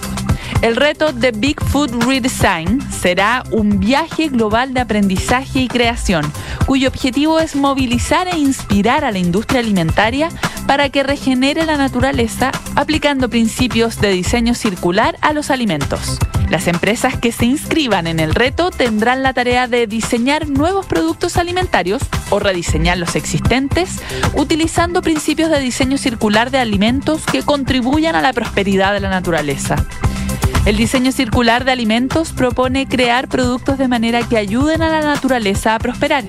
El 0.61 0.75
reto 0.75 1.11
de 1.13 1.31
Big 1.31 1.61
Food 1.61 2.03
Redesign 2.05 2.81
será 2.91 3.43
un 3.51 3.79
viaje 3.79 4.29
global 4.29 4.73
de 4.73 4.81
aprendizaje 4.81 5.59
y 5.59 5.67
creación, 5.67 6.25
cuyo 6.65 6.87
objetivo 6.87 7.39
es 7.39 7.55
movilizar 7.55 8.27
e 8.27 8.37
inspirar 8.37 9.05
a 9.05 9.11
la 9.11 9.19
industria 9.19 9.59
alimentaria 9.59 10.29
para 10.67 10.89
que 10.89 11.03
regenere 11.03 11.65
la 11.65 11.77
naturaleza 11.77 12.51
aplicando 12.75 13.29
principios 13.29 13.99
de 13.99 14.09
diseño 14.09 14.53
circular 14.53 15.17
a 15.21 15.33
los 15.33 15.51
alimentos. 15.51 16.19
Las 16.49 16.67
empresas 16.67 17.17
que 17.17 17.31
se 17.31 17.45
inscriban 17.45 18.05
en 18.07 18.19
el 18.19 18.35
reto 18.35 18.69
tendrán 18.69 19.23
la 19.23 19.33
tarea 19.33 19.67
de 19.67 19.87
diseñar 19.87 20.47
nuevos 20.47 20.85
productos 20.85 21.37
alimentarios 21.37 22.03
o 22.29 22.39
rediseñar 22.39 22.97
los 22.97 23.15
existentes 23.15 24.01
utilizando 24.35 25.01
principios 25.01 25.49
de 25.49 25.59
diseño 25.59 25.97
circular 25.97 26.51
de 26.51 26.59
alimentos 26.59 27.25
que 27.25 27.41
contribuyan 27.41 28.15
a 28.15 28.21
la 28.21 28.33
prosperidad 28.33 28.93
de 28.93 28.99
la 28.99 29.09
naturaleza. 29.09 29.75
El 30.65 30.77
diseño 30.77 31.11
circular 31.11 31.63
de 31.63 31.71
alimentos 31.71 32.31
propone 32.33 32.87
crear 32.87 33.27
productos 33.27 33.77
de 33.77 33.87
manera 33.87 34.27
que 34.27 34.37
ayuden 34.37 34.81
a 34.81 34.89
la 34.89 35.01
naturaleza 35.01 35.75
a 35.75 35.79
prosperar. 35.79 36.25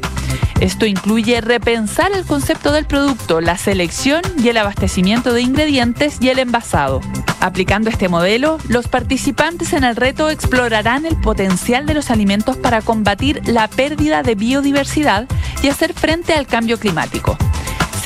Esto 0.61 0.87
incluye 0.87 1.40
repensar 1.40 2.12
el 2.12 2.25
concepto 2.25 2.73
del 2.73 2.87
producto, 2.87 3.40
la 3.40 3.58
selección 3.58 4.23
y 4.42 4.49
el 4.49 4.56
abastecimiento 4.56 5.32
de 5.32 5.42
ingredientes 5.42 6.16
y 6.20 6.30
el 6.30 6.38
envasado. 6.38 7.00
Aplicando 7.40 7.90
este 7.90 8.08
modelo, 8.08 8.58
los 8.68 8.88
participantes 8.88 9.75
en 9.75 9.85
el 9.85 9.96
reto 9.96 10.30
explorarán 10.30 11.04
el 11.04 11.16
potencial 11.16 11.85
de 11.85 11.94
los 11.94 12.11
alimentos 12.11 12.56
para 12.56 12.80
combatir 12.80 13.42
la 13.46 13.68
pérdida 13.68 14.23
de 14.23 14.35
biodiversidad 14.35 15.26
y 15.62 15.68
hacer 15.68 15.92
frente 15.92 16.32
al 16.32 16.46
cambio 16.46 16.78
climático. 16.78 17.37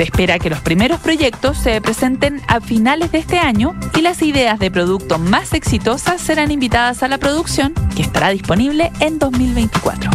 Se 0.00 0.04
espera 0.04 0.38
que 0.38 0.48
los 0.48 0.60
primeros 0.60 0.98
proyectos 0.98 1.58
se 1.58 1.78
presenten 1.82 2.40
a 2.48 2.62
finales 2.62 3.12
de 3.12 3.18
este 3.18 3.38
año 3.38 3.78
y 3.94 4.00
las 4.00 4.22
ideas 4.22 4.58
de 4.58 4.70
producto 4.70 5.18
más 5.18 5.52
exitosas 5.52 6.22
serán 6.22 6.50
invitadas 6.50 7.02
a 7.02 7.08
la 7.08 7.18
producción 7.18 7.74
que 7.94 8.00
estará 8.00 8.30
disponible 8.30 8.90
en 9.00 9.18
2024. 9.18 10.10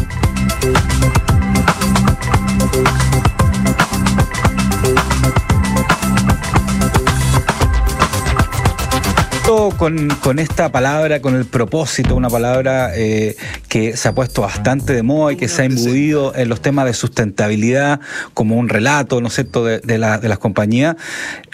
Con, 9.45 10.09
con, 10.23 10.39
esta 10.39 10.71
palabra, 10.71 11.21
con 11.21 11.35
el 11.35 11.45
propósito, 11.45 12.15
una 12.15 12.31
palabra 12.31 12.91
eh, 12.95 13.35
que 13.69 13.95
se 13.95 14.07
ha 14.07 14.15
puesto 14.15 14.41
bastante 14.41 14.93
de 14.93 15.03
moda 15.03 15.33
y 15.33 15.35
que 15.35 15.47
se 15.47 15.61
ha 15.61 15.65
imbuido 15.65 16.35
en 16.35 16.49
los 16.49 16.61
temas 16.61 16.85
de 16.85 16.95
sustentabilidad 16.95 17.99
como 18.33 18.55
un 18.55 18.69
relato, 18.69 19.21
¿no 19.21 19.27
es 19.27 19.35
cierto?, 19.35 19.63
de, 19.63 19.81
de, 19.81 19.99
la, 19.99 20.17
de 20.17 20.29
las 20.29 20.39
compañías. 20.39 20.95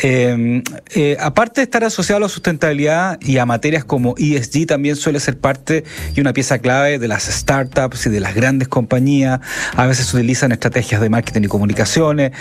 Eh, 0.02 0.64
eh, 0.96 1.18
aparte 1.20 1.60
de 1.60 1.66
estar 1.66 1.84
asociado 1.84 2.18
a 2.18 2.20
la 2.22 2.30
sustentabilidad 2.30 3.20
y 3.22 3.40
a 3.40 3.46
materias 3.46 3.84
como 3.84 4.16
ESG, 4.18 4.68
también 4.68 4.96
suele 4.96 5.20
ser 5.20 5.38
parte 5.38 5.84
y 6.16 6.22
una 6.22 6.32
pieza 6.32 6.60
clave 6.60 6.98
de 6.98 7.10
las 7.10 7.24
startups 7.24 8.06
y 8.06 8.10
de 8.10 8.22
las 8.22 8.34
grandes 8.36 8.70
compañías. 8.70 9.42
A 9.76 9.86
veces 9.86 10.08
se 10.08 10.16
utilizan 10.16 10.54
estrategias 10.54 11.02
de 11.02 11.10
marketing 11.10 11.42
y 11.44 11.48
comunicaciones, 11.48 12.32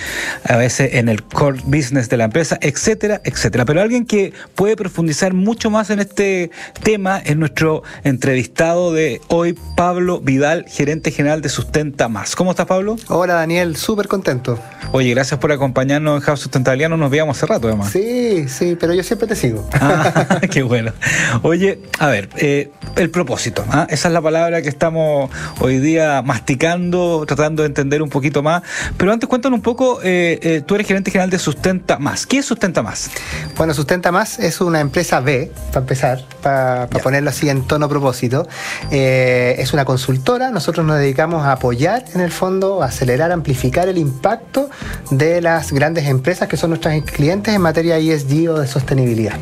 a 0.44 0.56
veces 0.56 0.94
en 0.94 1.08
el 1.08 1.24
core 1.24 1.60
business 1.64 2.08
de 2.08 2.18
la 2.18 2.24
empresa, 2.24 2.56
etcétera, 2.60 3.20
etcétera. 3.24 3.64
Pero 3.64 3.82
alguien 3.82 4.06
que 4.06 4.32
puede 4.54 4.76
profundizar 4.76 5.39
mucho 5.40 5.70
más 5.70 5.90
en 5.90 6.00
este 6.00 6.50
tema 6.82 7.18
es 7.18 7.36
nuestro 7.36 7.82
entrevistado 8.04 8.92
de 8.92 9.20
hoy, 9.28 9.56
Pablo 9.76 10.20
Vidal, 10.20 10.66
gerente 10.68 11.10
general 11.10 11.42
de 11.42 11.48
Sustenta 11.48 12.08
Más. 12.08 12.36
¿Cómo 12.36 12.50
estás, 12.50 12.66
Pablo? 12.66 12.96
Hola, 13.08 13.34
Daniel, 13.34 13.76
súper 13.76 14.08
contento. 14.08 14.58
Oye, 14.92 15.10
gracias 15.10 15.38
por 15.40 15.52
acompañarnos 15.52 16.20
en 16.20 16.20
House 16.22 16.40
Sustentabilidad. 16.40 16.88
No 16.88 16.96
nos 16.96 17.10
veíamos 17.10 17.36
hace 17.36 17.46
rato, 17.46 17.68
además. 17.68 17.90
Sí, 17.90 18.48
sí, 18.48 18.76
pero 18.78 18.92
yo 18.92 19.02
siempre 19.02 19.28
te 19.28 19.36
sigo. 19.36 19.68
Ah, 19.72 20.40
qué 20.50 20.62
bueno. 20.62 20.92
Oye, 21.42 21.80
a 21.98 22.08
ver, 22.08 22.28
eh, 22.36 22.70
el 22.96 23.10
propósito. 23.10 23.64
¿ah? 23.70 23.86
Esa 23.88 24.08
es 24.08 24.14
la 24.14 24.20
palabra 24.20 24.62
que 24.62 24.68
estamos 24.68 25.30
hoy 25.60 25.78
día 25.78 26.22
masticando, 26.22 27.24
tratando 27.26 27.62
de 27.62 27.68
entender 27.68 28.02
un 28.02 28.10
poquito 28.10 28.42
más. 28.42 28.62
Pero 28.96 29.12
antes, 29.12 29.28
cuéntanos 29.28 29.58
un 29.58 29.62
poco, 29.62 30.00
eh, 30.02 30.38
eh, 30.42 30.62
tú 30.66 30.74
eres 30.74 30.86
gerente 30.86 31.10
general 31.10 31.30
de 31.30 31.38
Sustenta 31.38 31.98
Más. 31.98 32.26
¿Qué 32.26 32.38
es 32.38 32.46
Sustenta 32.46 32.82
Más? 32.82 33.10
Bueno, 33.56 33.74
Sustenta 33.74 34.10
Más 34.12 34.38
es 34.38 34.60
una 34.60 34.80
empresa 34.80 35.20
B, 35.30 35.52
para 35.68 35.80
empezar, 35.80 36.24
para, 36.42 36.88
para 36.88 37.02
ponerlo 37.02 37.30
así 37.30 37.48
en 37.48 37.62
tono 37.62 37.88
propósito. 37.88 38.48
Eh, 38.90 39.54
es 39.58 39.72
una 39.72 39.84
consultora, 39.84 40.50
nosotros 40.50 40.84
nos 40.84 40.98
dedicamos 40.98 41.44
a 41.44 41.52
apoyar 41.52 42.04
en 42.14 42.20
el 42.20 42.32
fondo, 42.32 42.82
a 42.82 42.86
acelerar, 42.86 43.30
amplificar 43.30 43.88
el 43.88 43.98
impacto 43.98 44.70
de 45.10 45.40
las 45.40 45.72
grandes 45.72 46.06
empresas 46.06 46.48
que 46.48 46.56
son 46.56 46.70
nuestras 46.70 47.00
clientes 47.02 47.54
en 47.54 47.60
materia 47.60 47.98
ESG 47.98 48.50
o 48.50 48.58
de 48.58 48.66
sostenibilidad. 48.66 49.34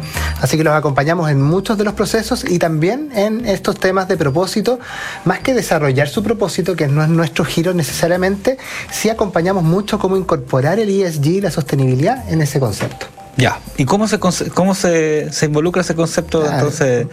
Así 0.42 0.56
que 0.56 0.64
los 0.64 0.74
acompañamos 0.74 1.30
en 1.30 1.40
muchos 1.40 1.78
de 1.78 1.84
los 1.84 1.94
procesos 1.94 2.44
y 2.48 2.58
también 2.58 3.10
en 3.14 3.46
estos 3.46 3.80
temas 3.80 4.08
de 4.08 4.16
propósito, 4.16 4.78
más 5.24 5.40
que 5.40 5.54
desarrollar 5.54 6.08
su 6.08 6.22
propósito, 6.22 6.76
que 6.76 6.86
no 6.86 7.02
es 7.02 7.08
nuestro 7.08 7.44
giro 7.44 7.72
necesariamente, 7.72 8.58
sí 8.90 9.08
acompañamos 9.08 9.64
mucho 9.64 9.98
cómo 9.98 10.16
incorporar 10.16 10.78
el 10.78 10.90
ESG 10.90 11.26
y 11.26 11.40
la 11.40 11.50
sostenibilidad 11.50 12.28
en 12.30 12.42
ese 12.42 12.60
concepto. 12.60 13.17
Ya, 13.38 13.60
¿y 13.76 13.84
cómo 13.84 14.08
se 14.08 14.18
cómo 14.18 14.74
se, 14.74 15.32
se 15.32 15.46
involucra 15.46 15.82
ese 15.82 15.94
concepto 15.94 16.44
entonces 16.44 17.06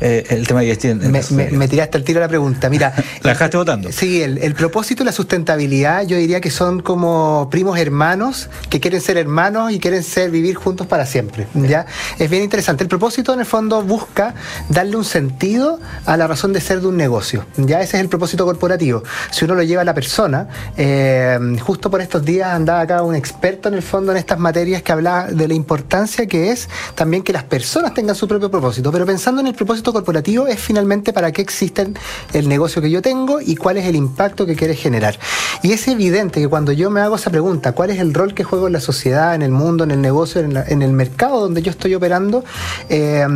eh, 0.00 0.24
el 0.30 0.46
tema 0.46 0.62
de 0.62 0.70
ESG? 0.70 0.94
me, 1.32 1.50
me, 1.50 1.68
tiraste 1.68 1.98
al 1.98 2.02
tiro 2.02 2.18
la 2.18 2.28
pregunta. 2.28 2.70
Mira, 2.70 2.94
la 3.22 3.32
dejaste 3.32 3.58
votando. 3.58 3.92
Sí, 3.92 4.22
el, 4.22 4.38
el, 4.38 4.54
propósito 4.54 5.02
y 5.02 5.06
la 5.06 5.12
sustentabilidad, 5.12 6.06
yo 6.06 6.16
diría 6.16 6.40
que 6.40 6.50
son 6.50 6.80
como 6.80 7.48
primos 7.50 7.78
hermanos 7.78 8.48
que 8.70 8.80
quieren 8.80 9.02
ser 9.02 9.18
hermanos 9.18 9.70
y 9.70 9.78
quieren 9.78 10.02
ser 10.02 10.30
vivir 10.30 10.54
juntos 10.56 10.86
para 10.86 11.04
siempre. 11.04 11.46
¿ya? 11.54 11.84
Es 12.18 12.30
bien 12.30 12.42
interesante. 12.42 12.82
El 12.82 12.88
propósito 12.88 13.34
en 13.34 13.40
el 13.40 13.46
fondo 13.46 13.82
busca 13.82 14.34
darle 14.70 14.96
un 14.96 15.04
sentido 15.04 15.78
a 16.06 16.16
la 16.16 16.26
razón 16.26 16.54
de 16.54 16.62
ser 16.62 16.80
de 16.80 16.86
un 16.86 16.96
negocio. 16.96 17.44
Ya 17.58 17.82
ese 17.82 17.98
es 17.98 18.02
el 18.02 18.08
propósito 18.08 18.46
corporativo. 18.46 19.02
Si 19.30 19.44
uno 19.44 19.54
lo 19.54 19.62
lleva 19.62 19.82
a 19.82 19.84
la 19.84 19.94
persona, 19.94 20.48
eh, 20.78 21.38
justo 21.60 21.90
por 21.90 22.00
estos 22.00 22.24
días 22.24 22.48
andaba 22.48 22.80
acá 22.80 23.02
un 23.02 23.14
experto 23.14 23.68
en 23.68 23.74
el 23.74 23.82
fondo 23.82 24.12
en 24.12 24.16
estas 24.16 24.38
materias 24.38 24.80
que 24.80 24.92
hablaba 24.92 25.26
de 25.28 25.48
la 25.48 25.54
importancia 25.66 26.26
que 26.26 26.52
es 26.52 26.68
también 26.94 27.24
que 27.24 27.32
las 27.32 27.42
personas 27.42 27.92
tengan 27.92 28.14
su 28.14 28.28
propio 28.28 28.48
propósito. 28.48 28.92
Pero 28.92 29.04
pensando 29.04 29.40
en 29.40 29.48
el 29.48 29.54
propósito 29.54 29.92
corporativo 29.92 30.46
es 30.46 30.60
finalmente 30.60 31.12
para 31.12 31.32
qué 31.32 31.42
existe 31.42 31.88
el 32.32 32.48
negocio 32.48 32.80
que 32.80 32.88
yo 32.88 33.02
tengo 33.02 33.40
y 33.40 33.56
cuál 33.56 33.76
es 33.78 33.86
el 33.86 33.96
impacto 33.96 34.46
que 34.46 34.54
quiere 34.54 34.76
generar. 34.76 35.18
Y 35.64 35.72
es 35.72 35.88
evidente 35.88 36.40
que 36.40 36.46
cuando 36.46 36.70
yo 36.70 36.88
me 36.88 37.00
hago 37.00 37.16
esa 37.16 37.30
pregunta, 37.30 37.72
¿cuál 37.72 37.90
es 37.90 37.98
el 37.98 38.14
rol 38.14 38.32
que 38.32 38.44
juego 38.44 38.68
en 38.68 38.74
la 38.74 38.80
sociedad, 38.80 39.34
en 39.34 39.42
el 39.42 39.50
mundo, 39.50 39.82
en 39.82 39.90
el 39.90 40.00
negocio, 40.00 40.40
en, 40.40 40.82
el 40.82 40.92
mercado 40.92 41.40
donde 41.40 41.62
yo 41.62 41.72
estoy 41.72 41.96
operando? 41.96 42.44
Eh, 42.88 43.26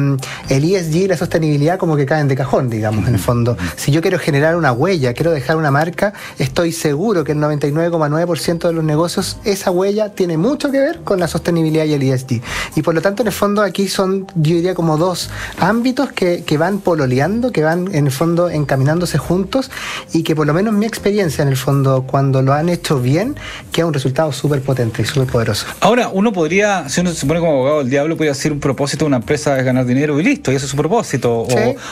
el 0.48 0.64
ESG 0.64 0.96
y 0.96 1.08
la 1.08 1.16
sostenibilidad 1.16 1.78
como 1.78 1.96
que 1.96 2.06
caen 2.06 2.28
de 2.28 2.36
cajón, 2.36 2.70
digamos, 2.70 3.08
en 3.08 3.14
el 3.14 3.20
fondo. 3.20 3.56
Si 3.74 3.90
yo 3.90 4.02
quiero 4.02 4.20
generar 4.20 4.54
una 4.54 4.70
huella, 4.70 5.14
quiero 5.14 5.32
dejar 5.32 5.56
una 5.56 5.72
marca, 5.72 6.12
estoy 6.38 6.70
seguro 6.70 7.24
que 7.24 7.32
el 7.32 7.38
99,9% 7.38 8.68
de 8.68 8.72
los 8.72 8.84
negocios, 8.84 9.38
esa 9.44 9.72
huella 9.72 10.10
tiene 10.10 10.36
mucho 10.36 10.70
que 10.70 10.78
ver 10.78 11.00
con 11.00 11.18
la 11.18 11.26
sostenibilidad 11.26 11.86
y 11.86 11.94
el 11.94 12.02
ESG. 12.02 12.19
Y 12.76 12.82
por 12.82 12.94
lo 12.94 13.02
tanto, 13.02 13.22
en 13.22 13.28
el 13.28 13.32
fondo, 13.32 13.62
aquí 13.62 13.88
son, 13.88 14.26
yo 14.34 14.54
diría, 14.54 14.74
como 14.74 14.96
dos 14.96 15.30
ámbitos 15.58 16.12
que, 16.12 16.44
que 16.44 16.58
van 16.58 16.78
pololeando, 16.78 17.52
que 17.52 17.62
van 17.62 17.94
en 17.94 18.06
el 18.06 18.12
fondo 18.12 18.50
encaminándose 18.50 19.18
juntos 19.18 19.70
y 20.12 20.22
que 20.22 20.34
por 20.34 20.46
lo 20.46 20.54
menos 20.54 20.74
mi 20.74 20.86
experiencia, 20.86 21.42
en 21.42 21.48
el 21.48 21.56
fondo, 21.56 22.04
cuando 22.06 22.42
lo 22.42 22.52
han 22.52 22.68
hecho 22.68 23.00
bien, 23.00 23.36
queda 23.72 23.86
un 23.86 23.94
resultado 23.94 24.32
súper 24.32 24.62
potente 24.62 25.02
y 25.02 25.04
súper 25.04 25.28
poderoso. 25.28 25.66
Ahora, 25.80 26.08
uno 26.08 26.32
podría, 26.32 26.88
si 26.88 27.00
uno 27.00 27.12
se 27.12 27.26
pone 27.26 27.40
como 27.40 27.52
abogado 27.52 27.78
del 27.78 27.90
diablo, 27.90 28.16
podría 28.16 28.32
decir 28.32 28.52
un 28.52 28.60
propósito 28.60 29.04
de 29.04 29.08
una 29.08 29.16
empresa 29.18 29.58
es 29.58 29.64
ganar 29.64 29.86
dinero 29.86 30.18
y 30.20 30.22
listo, 30.22 30.52
y 30.52 30.56
eso 30.56 30.64
es 30.64 30.70
su 30.70 30.76
propósito, 30.76 31.46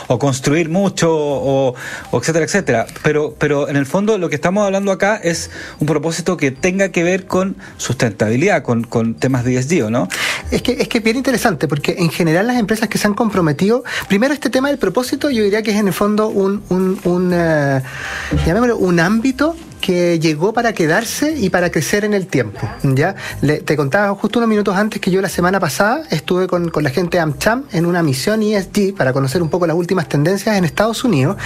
o, 0.08 0.18
construir 0.18 0.68
mucho, 0.68 1.10
o, 1.12 1.74
etcétera, 2.12 2.44
etcétera. 2.44 2.86
Pero, 3.02 3.34
pero 3.38 3.68
en 3.68 3.76
el 3.76 3.86
fondo 3.86 4.18
lo 4.18 4.28
que 4.28 4.34
estamos 4.34 4.64
hablando 4.64 4.92
acá 4.92 5.16
es 5.16 5.50
un 5.78 5.86
propósito 5.86 6.36
que 6.36 6.50
tenga 6.50 6.90
que 6.90 7.02
ver 7.02 7.26
con 7.26 7.56
sustentabilidad, 7.76 8.62
con, 8.62 8.84
con 8.84 9.14
temas 9.14 9.44
de 9.44 9.56
ESG, 9.56 9.90
¿no? 9.90 10.07
Es 10.50 10.62
que, 10.62 10.72
es 10.72 10.88
que 10.88 11.00
bien 11.00 11.16
interesante, 11.16 11.68
porque 11.68 11.96
en 11.98 12.10
general 12.10 12.46
las 12.46 12.56
empresas 12.58 12.88
que 12.88 12.98
se 12.98 13.06
han 13.06 13.14
comprometido, 13.14 13.84
primero 14.08 14.32
este 14.32 14.50
tema 14.50 14.68
del 14.68 14.78
propósito, 14.78 15.30
yo 15.30 15.42
diría 15.42 15.62
que 15.62 15.72
es 15.72 15.76
en 15.76 15.88
el 15.88 15.92
fondo 15.92 16.28
un, 16.28 16.62
un, 16.68 16.98
un, 17.04 17.32
uh, 17.32 18.76
un 18.76 19.00
ámbito 19.00 19.56
que 19.80 20.18
llegó 20.18 20.52
para 20.52 20.72
quedarse 20.72 21.34
y 21.38 21.50
para 21.50 21.70
crecer 21.70 22.04
en 22.04 22.14
el 22.14 22.26
tiempo. 22.26 22.68
¿ya? 22.82 23.14
te 23.40 23.76
contaba 23.76 24.14
justo 24.14 24.38
unos 24.38 24.48
minutos 24.48 24.76
antes 24.76 25.00
que 25.00 25.10
yo 25.10 25.20
la 25.20 25.28
semana 25.28 25.60
pasada 25.60 26.02
estuve 26.10 26.46
con, 26.46 26.70
con 26.70 26.84
la 26.84 26.90
gente 26.90 27.16
de 27.16 27.22
AmCham 27.22 27.64
en 27.72 27.86
una 27.86 28.02
misión 28.02 28.42
ESG 28.42 28.94
para 28.96 29.12
conocer 29.12 29.42
un 29.42 29.48
poco 29.48 29.66
las 29.66 29.76
últimas 29.76 30.08
tendencias 30.08 30.56
en 30.56 30.64
Estados 30.64 31.04
Unidos. 31.04 31.36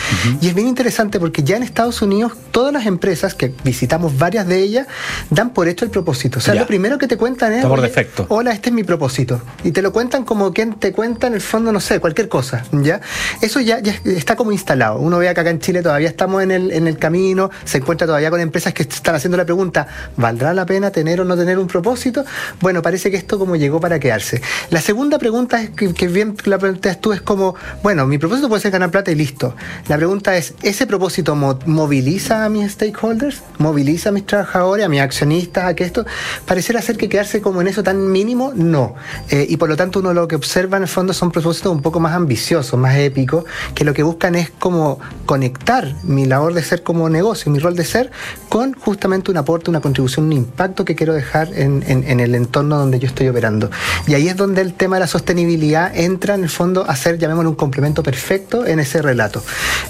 Y 0.40 0.48
es 0.48 0.54
bien 0.54 0.68
interesante 0.68 1.20
porque 1.20 1.42
ya 1.42 1.56
en 1.56 1.62
Estados 1.62 2.02
Unidos 2.02 2.32
todas 2.50 2.72
las 2.72 2.86
empresas, 2.86 3.34
que 3.34 3.54
visitamos 3.64 4.18
varias 4.18 4.46
de 4.46 4.58
ellas, 4.58 4.86
dan 5.30 5.50
por 5.50 5.68
hecho 5.68 5.84
el 5.84 5.90
propósito. 5.90 6.38
O 6.38 6.42
sea, 6.42 6.54
lo 6.54 6.66
primero 6.66 6.98
que 6.98 7.08
te 7.08 7.16
cuentan 7.16 7.52
es, 7.52 7.64
por 7.64 7.80
defecto. 7.80 8.26
hola, 8.28 8.52
este 8.52 8.70
es 8.70 8.74
mi 8.74 8.84
propósito. 8.84 9.40
Y 9.64 9.72
te 9.72 9.82
lo 9.82 9.92
cuentan 9.92 10.24
como 10.24 10.52
quien 10.52 10.74
te 10.74 10.92
cuenta 10.92 11.26
en 11.26 11.34
el 11.34 11.40
fondo, 11.40 11.72
no 11.72 11.80
sé, 11.80 12.00
cualquier 12.00 12.28
cosa. 12.28 12.64
¿ya? 12.72 13.00
Eso 13.40 13.60
ya, 13.60 13.80
ya 13.80 13.94
está 14.04 14.36
como 14.36 14.52
instalado. 14.52 14.98
Uno 14.98 15.18
ve 15.18 15.32
que 15.34 15.40
acá 15.40 15.50
en 15.50 15.60
Chile 15.60 15.82
todavía 15.82 16.08
estamos 16.08 16.42
en 16.42 16.50
el, 16.50 16.72
en 16.72 16.86
el 16.86 16.98
camino, 16.98 17.50
se 17.64 17.78
encuentra 17.78 18.06
todavía 18.06 18.21
con 18.30 18.40
empresas 18.40 18.72
que 18.72 18.82
están 18.82 19.14
haciendo 19.14 19.36
la 19.36 19.44
pregunta, 19.44 19.86
¿valdrá 20.16 20.54
la 20.54 20.66
pena 20.66 20.90
tener 20.90 21.20
o 21.20 21.24
no 21.24 21.36
tener 21.36 21.58
un 21.58 21.66
propósito? 21.66 22.24
Bueno, 22.60 22.82
parece 22.82 23.10
que 23.10 23.16
esto 23.16 23.38
como 23.38 23.56
llegó 23.56 23.80
para 23.80 23.98
quedarse. 23.98 24.42
La 24.70 24.80
segunda 24.80 25.18
pregunta 25.18 25.62
es 25.62 25.70
que, 25.70 26.08
bien 26.08 26.36
la 26.44 26.58
preguntas 26.58 27.00
tú 27.00 27.12
es 27.12 27.20
como, 27.20 27.54
bueno, 27.82 28.06
mi 28.06 28.18
propósito 28.18 28.48
puede 28.48 28.62
ser 28.62 28.70
ganar 28.70 28.90
plata 28.90 29.10
y 29.10 29.14
listo. 29.14 29.54
La 29.88 29.96
pregunta 29.96 30.36
es, 30.36 30.54
¿ese 30.62 30.86
propósito 30.86 31.34
moviliza 31.34 32.44
a 32.44 32.48
mis 32.48 32.72
stakeholders? 32.72 33.42
¿Moviliza 33.58 34.10
a 34.10 34.12
mis 34.12 34.26
trabajadores, 34.26 34.86
a 34.86 34.88
mis 34.88 35.00
accionistas, 35.00 35.64
a 35.64 35.74
que 35.74 35.84
esto 35.84 36.04
pareciera 36.46 36.80
ser 36.82 36.96
que 36.96 37.08
quedarse 37.08 37.40
como 37.40 37.60
en 37.60 37.68
eso 37.68 37.82
tan 37.82 38.10
mínimo? 38.10 38.52
No. 38.54 38.94
Eh, 39.30 39.46
y 39.48 39.56
por 39.56 39.68
lo 39.68 39.76
tanto 39.76 40.00
uno 40.00 40.12
lo 40.12 40.28
que 40.28 40.36
observa 40.36 40.76
en 40.76 40.84
el 40.84 40.88
fondo 40.88 41.12
son 41.12 41.30
propósitos 41.30 41.72
un 41.72 41.82
poco 41.82 42.00
más 42.00 42.14
ambiciosos, 42.14 42.78
más 42.78 42.96
épicos, 42.96 43.44
que 43.74 43.84
lo 43.84 43.94
que 43.94 44.02
buscan 44.02 44.34
es 44.34 44.50
como 44.50 45.00
conectar 45.26 45.94
mi 46.04 46.26
labor 46.26 46.54
de 46.54 46.62
ser 46.62 46.82
como 46.82 47.08
negocio, 47.08 47.50
mi 47.50 47.58
rol 47.58 47.74
de 47.74 47.84
ser, 47.84 48.11
con 48.48 48.74
justamente 48.74 49.30
un 49.30 49.36
aporte, 49.36 49.70
una 49.70 49.80
contribución, 49.80 50.26
un 50.26 50.32
impacto 50.32 50.84
que 50.84 50.94
quiero 50.94 51.14
dejar 51.14 51.48
en, 51.54 51.82
el 52.20 52.34
entorno 52.34 52.78
donde 52.78 52.98
yo 52.98 53.06
estoy 53.06 53.28
operando. 53.28 53.70
Y 54.06 54.14
ahí 54.14 54.28
es 54.28 54.36
donde 54.36 54.60
el 54.60 54.74
tema 54.74 54.96
de 54.96 55.00
la 55.00 55.06
sostenibilidad 55.06 55.96
entra 55.96 56.34
en 56.34 56.42
el 56.42 56.50
fondo 56.50 56.88
a 56.88 56.96
ser, 56.96 57.18
llamémoslo, 57.18 57.50
un 57.50 57.56
complemento 57.56 58.02
perfecto 58.02 58.66
en 58.66 58.80
ese 58.80 59.02
relato. 59.02 59.42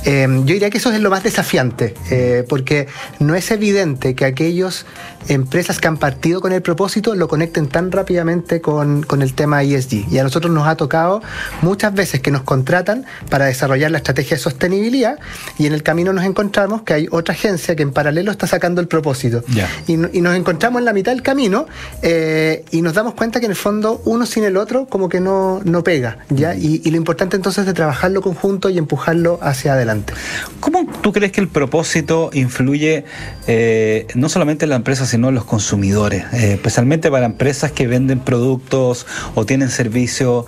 Eh, 0.04 0.26
yo 0.28 0.54
diría 0.54 0.70
que 0.70 0.78
eso 0.78 0.92
es 0.92 1.00
lo 1.00 1.10
más 1.10 1.22
desafiante, 1.22 1.94
eh, 2.10 2.44
porque 2.48 2.88
no 3.18 3.34
es 3.34 3.50
evidente 3.50 4.14
que 4.14 4.24
aquellas 4.24 4.86
empresas 5.28 5.78
que 5.78 5.88
han 5.88 5.96
partido 5.96 6.40
con 6.40 6.52
el 6.52 6.62
propósito 6.62 7.14
lo 7.14 7.28
conecten 7.28 7.68
tan 7.68 7.92
rápidamente 7.92 8.60
con, 8.60 9.04
el 9.20 9.34
tema 9.34 9.62
ESG. 9.62 10.10
Y 10.10 10.18
a 10.18 10.22
nosotros 10.22 10.52
nos 10.52 10.66
ha 10.66 10.76
tocado 10.76 11.22
muchas 11.60 11.94
veces 11.94 12.20
que 12.20 12.30
nos 12.30 12.42
contratan 12.42 13.04
para 13.30 13.46
desarrollar 13.46 13.90
la 13.90 13.98
estrategia 13.98 14.36
de 14.36 14.42
sostenibilidad 14.42 15.18
y 15.58 15.66
en 15.66 15.72
el 15.72 15.82
camino 15.82 16.12
nos 16.12 16.24
encontramos 16.24 16.82
que 16.82 16.94
hay 16.94 17.08
otra 17.10 17.34
agencia 17.34 17.76
que 17.76 17.82
en 17.82 17.92
paralelo 17.92 18.11
está 18.20 18.46
sacando 18.46 18.80
el 18.80 18.88
propósito. 18.88 19.42
Y, 19.86 19.96
nos 19.96 20.36
encontramos 20.36 20.80
en 20.80 20.84
la 20.84 20.92
mitad 20.92 21.12
del 21.12 21.22
camino 21.22 21.66
eh, 22.02 22.64
y 22.70 22.82
nos 22.82 22.94
damos 22.94 23.14
cuenta 23.14 23.40
que 23.40 23.46
en 23.46 23.52
el 23.52 23.56
fondo 23.56 24.00
uno 24.04 24.26
sin 24.26 24.44
el 24.44 24.56
otro 24.56 24.86
como 24.86 25.08
que 25.08 25.20
no, 25.20 25.60
no 25.64 25.82
pega. 25.82 26.18
¿ya? 26.30 26.54
Y, 26.54 26.78
lo 26.90 26.96
importante 26.96 27.36
entonces 27.36 27.66
es 27.66 27.74
trabajarlo 27.74 28.22
conjunto 28.22 28.68
y 28.70 28.78
empujarlo 28.78 29.38
hacia 29.42 29.72
adelante. 29.72 30.12
¿Cómo 30.60 30.86
tú 31.00 31.12
crees 31.12 31.32
que 31.32 31.40
el 31.40 31.48
propósito 31.48 32.30
influye 32.32 33.04
eh, 33.46 34.06
no 34.14 34.28
solamente 34.28 34.66
en 34.66 34.70
la 34.70 34.76
empresa, 34.76 35.06
sino 35.06 35.28
en 35.28 35.34
los 35.34 35.44
consumidores? 35.44 36.24
Eh, 36.32 36.54
especialmente 36.54 37.10
para 37.10 37.26
empresas 37.26 37.72
que 37.72 37.86
venden 37.86 38.20
productos 38.20 39.06
o 39.34 39.46
tienen 39.46 39.70
servicios. 39.70 40.44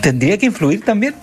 ¿Tendría 0.00 0.38
que 0.38 0.46
influir 0.46 0.84
también? 0.84 1.14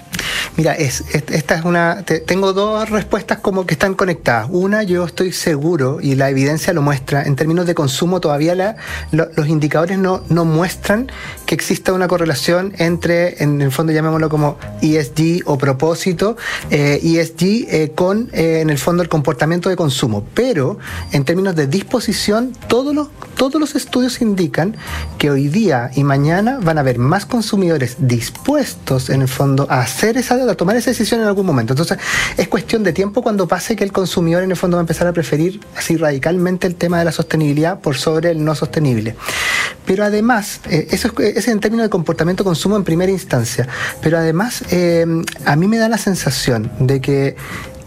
Mira, 0.55 0.73
es, 0.73 1.03
esta 1.13 1.55
es 1.55 1.65
una. 1.65 2.03
tengo 2.03 2.53
dos 2.53 2.89
respuestas 2.89 3.39
como 3.39 3.65
que 3.65 3.73
están 3.73 3.93
conectadas. 3.93 4.47
Una, 4.51 4.83
yo 4.83 5.05
estoy 5.05 5.31
seguro, 5.31 5.99
y 6.01 6.15
la 6.15 6.29
evidencia 6.29 6.73
lo 6.73 6.81
muestra, 6.81 7.23
en 7.23 7.35
términos 7.35 7.65
de 7.65 7.75
consumo 7.75 8.19
todavía 8.19 8.55
la, 8.55 8.75
los 9.11 9.47
indicadores 9.47 9.97
no, 9.97 10.23
no 10.29 10.45
muestran 10.45 11.11
que 11.45 11.55
exista 11.55 11.93
una 11.93 12.07
correlación 12.07 12.73
entre, 12.77 13.43
en 13.43 13.61
el 13.61 13.71
fondo 13.71 13.93
llamémoslo 13.93 14.29
como 14.29 14.57
ESG 14.81 15.43
o 15.45 15.57
propósito, 15.57 16.37
eh, 16.69 16.99
ESG 17.03 17.67
eh, 17.69 17.91
con, 17.95 18.29
eh, 18.33 18.59
en 18.61 18.69
el 18.69 18.77
fondo, 18.77 19.03
el 19.03 19.09
comportamiento 19.09 19.69
de 19.69 19.75
consumo. 19.75 20.23
Pero, 20.33 20.77
en 21.11 21.25
términos 21.25 21.55
de 21.55 21.67
disposición, 21.67 22.53
todos 22.67 22.95
los, 22.95 23.09
todos 23.35 23.59
los 23.59 23.75
estudios 23.75 24.21
indican 24.21 24.75
que 25.17 25.29
hoy 25.29 25.47
día 25.47 25.91
y 25.95 26.03
mañana 26.03 26.59
van 26.61 26.77
a 26.77 26.81
haber 26.81 26.99
más 26.99 27.25
consumidores 27.25 27.97
dispuestos, 27.99 29.09
en 29.09 29.21
el 29.21 29.27
fondo, 29.27 29.67
a 29.69 29.81
hacer 29.81 30.06
esa 30.15 30.35
a 30.35 30.55
tomar 30.55 30.77
esa 30.77 30.91
decisión 30.91 31.21
en 31.21 31.27
algún 31.27 31.45
momento. 31.45 31.73
Entonces, 31.73 31.97
es 32.37 32.47
cuestión 32.47 32.83
de 32.83 32.93
tiempo 32.93 33.21
cuando 33.21 33.47
pase 33.47 33.75
que 33.75 33.83
el 33.83 33.91
consumidor 33.91 34.43
en 34.43 34.51
el 34.51 34.57
fondo 34.57 34.77
va 34.77 34.81
a 34.81 34.83
empezar 34.83 35.07
a 35.07 35.13
preferir 35.13 35.59
así 35.75 35.97
radicalmente 35.97 36.67
el 36.67 36.75
tema 36.75 36.99
de 36.99 37.05
la 37.05 37.11
sostenibilidad 37.11 37.79
por 37.79 37.97
sobre 37.97 38.31
el 38.31 38.43
no 38.45 38.55
sostenible. 38.55 39.15
Pero 39.85 40.03
además, 40.03 40.61
eh, 40.69 40.87
eso 40.91 41.11
es, 41.19 41.47
en 41.47 41.59
términos 41.59 41.85
de 41.85 41.89
comportamiento 41.89 42.43
consumo 42.43 42.75
en 42.75 42.83
primera 42.83 43.11
instancia, 43.11 43.67
pero 44.01 44.17
además 44.17 44.63
eh, 44.69 45.05
a 45.45 45.55
mí 45.55 45.67
me 45.67 45.77
da 45.77 45.89
la 45.89 45.97
sensación 45.97 46.71
de 46.79 47.01
que 47.01 47.35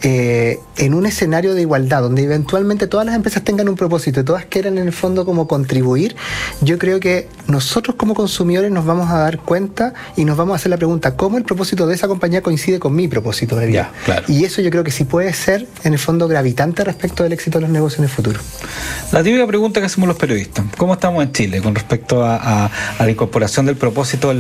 eh, 0.03 0.61
en 0.79 0.95
un 0.95 1.05
escenario 1.05 1.53
de 1.53 1.61
igualdad, 1.61 2.01
donde 2.01 2.23
eventualmente 2.23 2.87
todas 2.87 3.05
las 3.05 3.15
empresas 3.15 3.45
tengan 3.45 3.69
un 3.69 3.77
propósito 3.77 4.21
y 4.21 4.25
todas 4.25 4.47
quieran 4.47 4.79
en 4.79 4.87
el 4.87 4.95
fondo 4.95 5.27
como 5.27 5.47
contribuir, 5.47 6.17
yo 6.63 6.79
creo 6.79 7.01
que 7.01 7.29
nosotros 7.49 7.97
como 7.97 8.15
consumidores 8.15 8.71
nos 8.71 8.87
vamos 8.87 9.11
a 9.11 9.19
dar 9.19 9.41
cuenta 9.41 9.93
y 10.17 10.25
nos 10.25 10.39
vamos 10.39 10.55
a 10.55 10.57
hacer 10.57 10.71
la 10.71 10.79
pregunta, 10.79 11.17
¿cómo 11.17 11.37
el 11.37 11.45
propósito 11.45 11.87
de 11.87 11.95
esa 11.95 12.09
compañía 12.09 12.41
coincide 12.41 12.79
con 12.79 12.95
mi 12.95 13.09
propósito 13.09 13.57
de 13.57 13.67
vida? 13.67 13.93
Y 14.27 14.45
eso 14.45 14.63
yo 14.63 14.71
creo 14.71 14.85
que 14.85 14.91
sí 14.91 15.05
puede 15.05 15.35
ser 15.35 15.67
en 15.85 15.93
el 15.93 15.99
fondo 15.99 16.29
gravitante 16.29 16.83
respecto 16.83 17.23
del 17.23 17.35
éxito 17.35 17.59
de 17.59 17.63
los 17.63 17.71
negocios 17.71 17.99
en 17.99 18.05
el 18.05 18.11
futuro. 18.11 18.41
La 19.13 19.23
típica 19.23 19.47
pregunta 19.47 19.81
que 19.81 19.87
hacemos 19.87 20.09
los 20.09 20.17
periodistas, 20.17 20.65
¿cómo 20.79 20.95
estamos 20.95 21.23
en 21.23 21.33
Chile 21.33 21.61
con 21.61 21.75
respecto 21.75 22.25
a, 22.25 22.71
la 22.99 23.11
incorporación 23.11 23.67
del 23.67 23.77
propósito? 23.77 24.31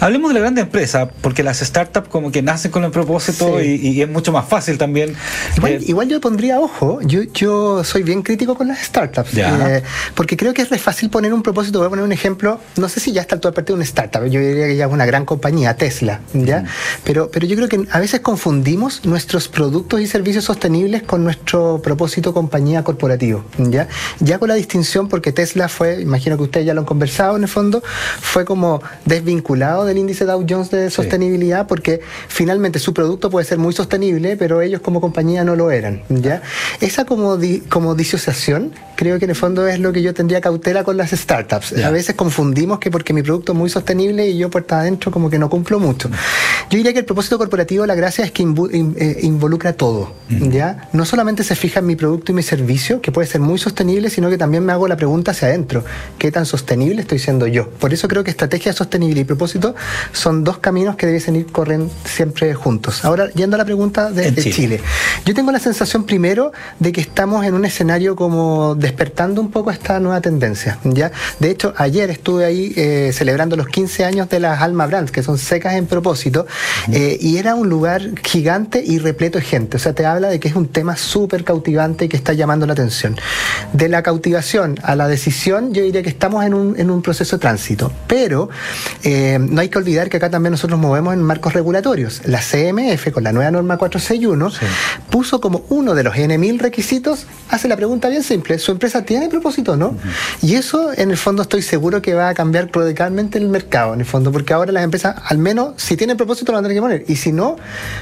hablemos 0.00 0.30
de 0.30 0.34
la 0.34 0.40
grande 0.40 0.60
empresa, 0.60 1.08
porque 1.08 1.42
las 1.42 1.60
startups 1.60 2.08
como 2.08 2.30
que 2.30 2.42
nacen 2.42 2.70
con 2.70 2.84
el 2.84 2.90
propósito 2.90 3.62
y, 3.62 3.76
y 3.76 4.02
es 4.02 4.08
mucho 4.08 4.32
más 4.32 4.46
fácil 4.46 4.65
fácil 4.66 4.78
también. 4.78 5.14
Igual, 5.56 5.72
eh, 5.72 5.80
igual 5.82 6.08
yo 6.08 6.20
pondría 6.20 6.60
ojo, 6.60 7.00
yo, 7.02 7.22
yo 7.22 7.84
soy 7.84 8.02
bien 8.02 8.22
crítico 8.22 8.56
con 8.56 8.68
las 8.68 8.80
startups, 8.80 9.36
eh, 9.36 9.82
porque 10.14 10.36
creo 10.36 10.52
que 10.52 10.62
es 10.62 10.70
re 10.70 10.78
fácil 10.78 11.08
poner 11.08 11.32
un 11.32 11.42
propósito. 11.42 11.78
Voy 11.78 11.86
a 11.86 11.90
poner 11.90 12.04
un 12.04 12.12
ejemplo, 12.12 12.60
no 12.76 12.88
sé 12.88 13.00
si 13.00 13.12
ya 13.12 13.20
está 13.20 13.36
a 13.36 13.40
partir 13.40 13.66
de 13.66 13.74
una 13.74 13.84
startup, 13.84 14.24
yo 14.24 14.40
diría 14.40 14.66
que 14.66 14.76
ya 14.76 14.86
es 14.86 14.92
una 14.92 15.06
gran 15.06 15.24
compañía, 15.24 15.76
Tesla, 15.76 16.20
¿ya? 16.32 16.64
Pero, 17.04 17.30
pero 17.30 17.46
yo 17.46 17.56
creo 17.56 17.68
que 17.68 17.86
a 17.90 18.00
veces 18.00 18.20
confundimos 18.20 19.04
nuestros 19.04 19.48
productos 19.48 20.00
y 20.00 20.06
servicios 20.06 20.44
sostenibles 20.44 21.02
con 21.02 21.22
nuestro 21.22 21.80
propósito 21.82 22.32
compañía 22.34 22.82
corporativo, 22.82 23.44
¿ya? 23.58 23.88
Ya 24.20 24.38
con 24.38 24.48
la 24.48 24.54
distinción, 24.54 25.08
porque 25.08 25.32
Tesla 25.32 25.68
fue, 25.68 26.00
imagino 26.00 26.36
que 26.36 26.44
ustedes 26.44 26.66
ya 26.66 26.74
lo 26.74 26.80
han 26.80 26.86
conversado 26.86 27.36
en 27.36 27.42
el 27.42 27.48
fondo, 27.48 27.82
fue 28.20 28.44
como 28.44 28.82
desvinculado 29.04 29.84
del 29.84 29.98
índice 29.98 30.24
Dow 30.24 30.44
Jones 30.48 30.70
de 30.70 30.90
sostenibilidad, 30.90 31.66
porque 31.66 32.00
finalmente 32.28 32.78
su 32.78 32.92
producto 32.92 33.30
puede 33.30 33.46
ser 33.46 33.58
muy 33.58 33.72
sostenible, 33.72 34.36
pero 34.36 34.55
ellos 34.62 34.80
como 34.80 35.00
compañía 35.00 35.44
no 35.44 35.56
lo 35.56 35.70
eran, 35.70 36.02
¿ya? 36.08 36.42
Esa 36.80 37.04
como, 37.04 37.36
di- 37.36 37.60
como 37.60 37.94
disociación, 37.94 38.72
creo 38.96 39.18
que 39.18 39.24
en 39.26 39.30
el 39.30 39.36
fondo 39.36 39.66
es 39.68 39.78
lo 39.80 39.92
que 39.92 40.02
yo 40.02 40.14
tendría 40.14 40.40
cautela 40.40 40.84
con 40.84 40.96
las 40.96 41.10
startups. 41.10 41.72
A 41.82 41.90
veces 41.90 42.14
confundimos 42.14 42.78
que 42.78 42.90
porque 42.90 43.12
mi 43.12 43.22
producto 43.22 43.52
es 43.52 43.58
muy 43.58 43.68
sostenible 43.70 44.26
y 44.28 44.38
yo 44.38 44.50
por 44.50 44.62
estar 44.62 44.80
adentro 44.80 45.10
como 45.10 45.28
que 45.30 45.38
no 45.38 45.48
cumplo 45.50 45.78
mucho. 45.78 46.08
Yo 46.70 46.76
diría 46.78 46.92
que 46.92 47.00
el 47.00 47.04
propósito 47.04 47.38
corporativo, 47.38 47.86
la 47.86 47.94
gracia 47.94 48.24
es 48.24 48.32
que 48.32 48.42
eh, 48.42 49.18
involucra 49.22 49.72
todo, 49.74 50.12
¿ya? 50.28 50.88
No 50.92 51.04
solamente 51.04 51.44
se 51.44 51.54
fija 51.54 51.80
en 51.80 51.86
mi 51.86 51.96
producto 51.96 52.32
y 52.32 52.34
mi 52.34 52.42
servicio, 52.42 53.00
que 53.00 53.12
puede 53.12 53.26
ser 53.28 53.40
muy 53.40 53.58
sostenible, 53.58 54.10
sino 54.10 54.28
que 54.30 54.38
también 54.38 54.64
me 54.64 54.72
hago 54.72 54.88
la 54.88 54.96
pregunta 54.96 55.30
hacia 55.32 55.48
adentro, 55.48 55.84
¿qué 56.18 56.32
tan 56.32 56.46
sostenible 56.46 57.02
estoy 57.02 57.18
siendo 57.18 57.46
yo? 57.46 57.68
Por 57.70 57.92
eso 57.92 58.08
creo 58.08 58.24
que 58.24 58.30
estrategia 58.30 58.72
sostenible 58.72 59.20
y 59.20 59.24
propósito 59.24 59.74
son 60.12 60.42
dos 60.44 60.58
caminos 60.58 60.96
que 60.96 61.06
debiesen 61.06 61.36
ir 61.36 61.46
corriendo 61.46 61.90
siempre 62.04 62.54
juntos. 62.54 63.04
Ahora, 63.04 63.30
yendo 63.32 63.56
a 63.56 63.58
la 63.58 63.64
pregunta 63.64 64.10
de 64.10 64.28
Chile. 64.52 64.76
Chile. 64.78 64.80
Yo 65.24 65.34
tengo 65.34 65.52
la 65.52 65.58
sensación 65.58 66.04
primero 66.04 66.52
de 66.78 66.92
que 66.92 67.00
estamos 67.00 67.44
en 67.44 67.54
un 67.54 67.64
escenario 67.64 68.16
como 68.16 68.74
despertando 68.74 69.40
un 69.40 69.50
poco 69.50 69.70
esta 69.70 70.00
nueva 70.00 70.20
tendencia. 70.20 70.78
¿ya? 70.84 71.12
De 71.38 71.50
hecho, 71.50 71.74
ayer 71.76 72.10
estuve 72.10 72.44
ahí 72.44 72.72
eh, 72.76 73.10
celebrando 73.12 73.56
los 73.56 73.68
15 73.68 74.04
años 74.04 74.28
de 74.28 74.40
las 74.40 74.62
Alma 74.62 74.86
Brands, 74.86 75.10
que 75.10 75.22
son 75.22 75.38
secas 75.38 75.74
en 75.74 75.86
propósito, 75.86 76.46
eh, 76.92 77.18
y 77.20 77.38
era 77.38 77.54
un 77.54 77.68
lugar 77.68 78.02
gigante 78.22 78.82
y 78.84 78.98
repleto 78.98 79.38
de 79.38 79.44
gente. 79.44 79.76
O 79.76 79.80
sea, 79.80 79.92
te 79.92 80.06
habla 80.06 80.28
de 80.28 80.40
que 80.40 80.48
es 80.48 80.54
un 80.54 80.68
tema 80.68 80.96
súper 80.96 81.44
cautivante 81.44 82.04
y 82.04 82.08
que 82.08 82.16
está 82.16 82.32
llamando 82.32 82.66
la 82.66 82.72
atención. 82.72 83.16
De 83.72 83.88
la 83.88 84.02
cautivación 84.02 84.78
a 84.82 84.94
la 84.94 85.08
decisión, 85.08 85.72
yo 85.72 85.82
diría 85.82 86.02
que 86.02 86.08
estamos 86.08 86.44
en 86.44 86.54
un, 86.54 86.78
en 86.78 86.90
un 86.90 87.02
proceso 87.02 87.36
de 87.36 87.40
tránsito. 87.40 87.92
Pero 88.06 88.48
eh, 89.02 89.38
no 89.40 89.60
hay 89.60 89.68
que 89.68 89.78
olvidar 89.78 90.08
que 90.08 90.16
acá 90.18 90.30
también 90.30 90.52
nosotros 90.52 90.78
movemos 90.78 91.14
en 91.14 91.22
marcos 91.22 91.52
regulatorios. 91.52 92.22
La 92.24 92.40
CMF, 92.40 93.10
con 93.12 93.24
la 93.24 93.32
nueva 93.32 93.50
norma 93.50 93.76
461, 93.76 94.35
puso 95.10 95.40
como 95.40 95.64
uno 95.68 95.94
de 95.94 96.02
los 96.02 96.14
N1000 96.14 96.58
requisitos, 96.58 97.26
hace 97.48 97.68
la 97.68 97.76
pregunta 97.76 98.08
bien 98.08 98.22
simple, 98.22 98.58
¿su 98.58 98.72
empresa 98.72 99.02
tiene 99.02 99.28
propósito 99.28 99.72
o 99.72 99.76
no? 99.76 99.96
Y 100.42 100.54
eso, 100.54 100.92
en 100.96 101.10
el 101.10 101.16
fondo, 101.16 101.42
estoy 101.42 101.62
seguro 101.62 102.02
que 102.02 102.14
va 102.14 102.28
a 102.28 102.34
cambiar 102.34 102.70
radicalmente 102.72 103.38
el 103.38 103.48
mercado, 103.48 103.94
en 103.94 104.00
el 104.00 104.06
fondo, 104.06 104.32
porque 104.32 104.52
ahora 104.52 104.72
las 104.72 104.84
empresas, 104.84 105.16
al 105.24 105.38
menos, 105.38 105.74
si 105.76 105.96
tienen 105.96 106.16
propósito, 106.16 106.52
lo 106.52 106.56
van 106.56 106.64
a 106.64 106.68
tener 106.68 106.76
que 106.76 106.82
poner. 106.82 107.04
Y 107.08 107.16
si 107.16 107.32
no, 107.32 107.56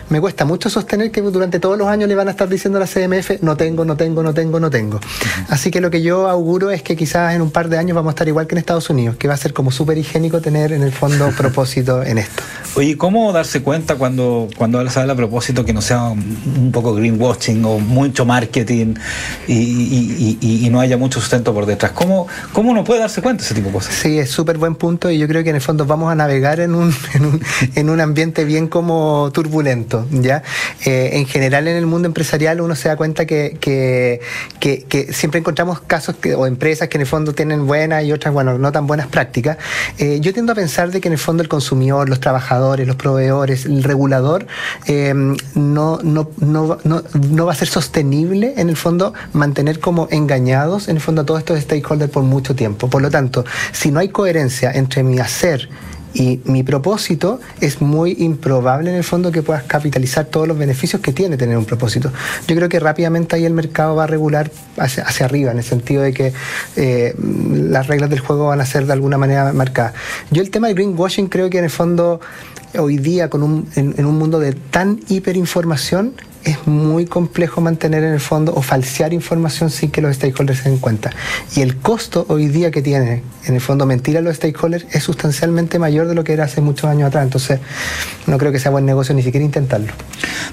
me 0.09 0.20
cuesta 0.20 0.44
mucho 0.44 0.70
sostener 0.70 1.11
que 1.11 1.20
durante 1.20 1.61
todos 1.61 1.79
los 1.79 1.88
años 1.88 2.09
le 2.09 2.14
van 2.14 2.29
a 2.29 2.31
estar 2.31 2.49
diciendo 2.49 2.79
a 2.79 2.81
la 2.81 2.87
CMF, 2.87 3.42
no 3.42 3.57
tengo, 3.57 3.85
no 3.85 3.97
tengo, 3.97 4.23
no 4.23 4.35
tengo, 4.35 4.61
no 4.61 4.70
tengo. 4.70 5.01
Así 5.49 5.70
que 5.70 5.81
lo 5.81 5.90
que 5.90 6.03
yo 6.03 6.29
auguro 6.29 6.70
es 6.70 6.83
que 6.83 6.97
quizás 6.97 7.35
en 7.35 7.42
un 7.42 7.51
par 7.51 7.68
de 7.68 7.79
años 7.79 7.94
vamos 7.94 8.11
a 8.11 8.14
estar 8.14 8.29
igual 8.29 8.47
que 8.47 8.55
en 8.55 8.59
Estados 8.59 8.90
Unidos, 8.90 9.16
que 9.16 9.29
va 9.29 9.35
a 9.35 9.38
ser 9.38 9.53
como 9.53 9.70
súper 9.70 9.99
higiénico 9.99 10.40
tener 10.40 10.73
en 10.73 10.83
el 10.83 10.92
fondo 10.92 11.31
propósito 11.37 12.03
en 12.03 12.18
esto. 12.18 12.42
Oye, 12.77 12.97
¿cómo 12.97 13.33
darse 13.33 13.62
cuenta 13.62 13.97
cuando, 13.97 14.49
cuando 14.57 14.88
se 14.90 15.01
habla 15.01 15.12
a 15.12 15.16
propósito 15.16 15.64
que 15.64 15.73
no 15.73 15.81
sea 15.81 16.13
un 16.14 16.70
poco 16.72 16.94
greenwashing 16.94 17.64
o 17.64 17.79
mucho 17.79 18.24
marketing 18.24 18.94
y, 19.46 20.38
y- 20.40 20.70
no 20.70 20.81
haya 20.81 20.96
mucho 20.96 21.20
sustento 21.20 21.53
por 21.55 21.66
detrás? 21.66 21.92
¿Cómo, 21.92 22.27
¿Cómo 22.53 22.70
uno 22.70 22.83
puede 22.85 23.00
darse 23.00 23.22
cuenta 23.22 23.42
de 23.42 23.46
ese 23.46 23.55
tipo 23.55 23.68
de 23.68 23.74
cosas? 23.74 23.94
Sí, 23.94 24.18
es 24.18 24.31
súper 24.31 24.59
buen 24.59 24.74
punto 24.74 25.11
y 25.11 25.18
yo 25.18 25.29
creo 25.29 25.44
que 25.44 25.50
en 25.50 25.57
el 25.57 25.62
fondo 25.62 25.85
vamos 25.87 26.11
a 26.11 26.14
navegar 26.14 26.59
en 26.61 26.74
un, 26.74 26.92
en 27.14 27.24
un, 27.27 27.40
en 27.74 27.90
un 27.90 28.00
ambiente 28.00 28.44
bien 28.44 28.66
como 28.68 29.31
turbulento, 29.33 30.07
¿ya? 30.11 30.42
Eh, 30.85 31.11
en 31.14 31.27
general 31.27 31.68
en 31.68 31.77
el 31.77 31.87
mundo 31.87 32.07
empresarial 32.09 32.61
uno 32.61 32.74
se 32.74 32.88
da 32.88 32.96
cuenta 32.96 33.27
que- 33.27 33.57
que 34.88 35.12
siempre 35.12 35.40
encontramos 35.40 35.81
casos 35.81 36.16
que- 36.16 36.35
o 36.35 36.46
empresas 36.46 36.88
que 36.88 36.96
en 36.96 37.03
el 37.03 37.07
fondo 37.07 37.33
tienen 37.35 37.66
buenas 37.66 38.05
y 38.05 38.12
otras, 38.12 38.33
bueno, 38.35 38.59
no 38.59 38.72
tan 38.72 38.87
buenas 38.87 39.07
prácticas. 39.09 39.59
Eh, 39.98 40.18
yo 40.20 40.33
tiendo 40.33 40.53
a 40.53 40.55
pensar 40.55 40.90
de 40.90 41.00
que 41.00 41.09
en 41.09 41.12
el 41.12 41.18
fondo 41.18 41.42
el 41.42 41.48
consumidor, 41.48 42.09
los 42.09 42.20
trabajadores, 42.20 42.87
los 42.87 42.96
proveedores, 42.96 43.66
el 43.66 43.83
regulador, 43.83 44.46
eh, 44.87 45.14
no, 45.55 45.98
no, 46.05 46.31
no, 46.38 46.79
no, 46.85 47.03
no 47.14 47.47
va 47.47 47.53
a 47.53 47.57
ser 47.57 47.69
sostenible 47.69 48.55
en 48.57 48.69
el 48.69 48.77
fondo 48.77 49.14
mantener 49.33 49.81
como 49.81 50.09
engañados 50.11 50.88
en 50.88 50.97
el 50.97 51.03
fondo 51.03 51.23
a 51.23 51.25
todos 51.25 51.40
estos 51.40 51.61
stakeholders 51.61 52.11
por 52.11 52.23
mucho 52.23 52.55
tiempo. 52.55 52.88
Por 52.88 53.03
lo 53.03 53.11
tanto, 53.11 53.45
si 53.73 53.90
no 53.90 54.01
hay 54.01 54.09
coherencia 54.09 54.71
entre 54.73 55.03
mi 55.03 55.19
hacer 55.19 55.69
y 56.14 56.40
mi 56.44 56.62
propósito, 56.62 57.40
es 57.61 57.83
muy 57.83 58.16
improbable 58.20 58.90
en 58.90 58.96
el 58.96 59.05
fondo 59.05 59.33
que 59.33 59.42
puedas 59.42 59.64
capitalizar 59.64 60.27
todos 60.27 60.46
los 60.46 60.57
beneficios 60.57 61.03
que 61.03 61.12
tiene 61.12 61.37
tener 61.37 61.59
un 61.59 61.64
propósito. 61.64 62.12
Yo 62.46 62.55
creo 62.55 62.68
que 62.68 62.79
rápidamente 62.79 63.35
ahí 63.35 63.44
el 63.44 63.53
mercado 63.53 63.96
va 63.96 64.05
a 64.05 64.07
regular 64.07 64.50
hacia, 64.77 65.03
hacia 65.03 65.27
arriba, 65.27 65.50
en 65.50 65.59
el 65.59 65.64
sentido 65.64 66.03
de 66.03 66.12
que 66.14 66.33
eh, 66.77 67.14
las 67.18 67.88
reglas 67.88 68.11
del 68.11 68.20
juego 68.20 68.46
van 68.46 68.61
a 68.61 68.66
ser 68.66 68.87
de 68.87 68.92
alguna 68.92 69.18
manera 69.18 69.53
marcadas. 69.53 69.94
Yo 70.31 70.40
el 70.40 70.50
tema 70.50 70.68
del 70.68 70.77
greenwashing 70.77 71.27
creo 71.29 71.50
que 71.50 71.59
en 71.59 71.64
el 71.64 71.70
fondo 71.70 72.20
hoy 72.79 72.98
día 72.98 73.29
con 73.29 73.42
un, 73.42 73.68
en, 73.74 73.94
en 73.98 74.07
un 74.07 74.16
mundo 74.16 74.38
de 74.38 74.53
tan 74.53 75.00
hiperinformación 75.09 76.14
es 76.44 76.66
muy 76.66 77.07
complejo 77.07 77.61
mantener 77.61 78.04
en 78.04 78.12
el 78.14 78.20
fondo 78.20 78.52
o 78.54 78.62
falsear 78.62 79.12
información 79.12 79.70
sin 79.70 79.90
que 79.90 80.00
los 80.00 80.16
stakeholders 80.16 80.61
se 80.61 80.68
den 80.70 80.78
cuenta. 80.78 81.11
Y 81.57 81.61
el 81.62 81.76
costo 81.76 82.26
hoy 82.28 82.48
día 82.48 82.70
que 82.70 82.83
tiene, 82.83 83.22
en 83.46 83.54
el 83.54 83.61
fondo, 83.61 83.87
mentir 83.87 84.16
a 84.18 84.20
los 84.20 84.37
stakeholders 84.37 84.87
es 84.92 85.02
sustancialmente 85.02 85.78
mayor 85.78 86.07
de 86.09 86.14
lo 86.14 86.24
que 86.24 86.33
era 86.33 86.44
hace 86.44 86.61
muchos 86.61 86.85
años 86.90 87.09
atrás. 87.09 87.24
Entonces, 87.24 87.61
no 88.26 88.38
creo 88.38 88.52
que 88.52 88.59
sea 88.59 88.70
buen 88.70 88.85
negocio 88.87 89.14
ni 89.14 89.22
siquiera 89.22 89.44
intentarlo. 89.44 89.92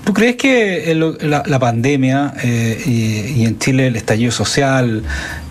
¿Tú 0.04 0.14
crees 0.14 0.36
que 0.36 0.92
el- 0.92 1.18
la, 1.22 1.44
la 1.46 1.60
pandemia 1.60 2.34
eh, 2.44 2.82
y, 2.86 3.42
y 3.42 3.46
en 3.46 3.60
Chile 3.60 3.88
el 3.88 3.96
estallido 3.96 4.32
social 4.32 5.04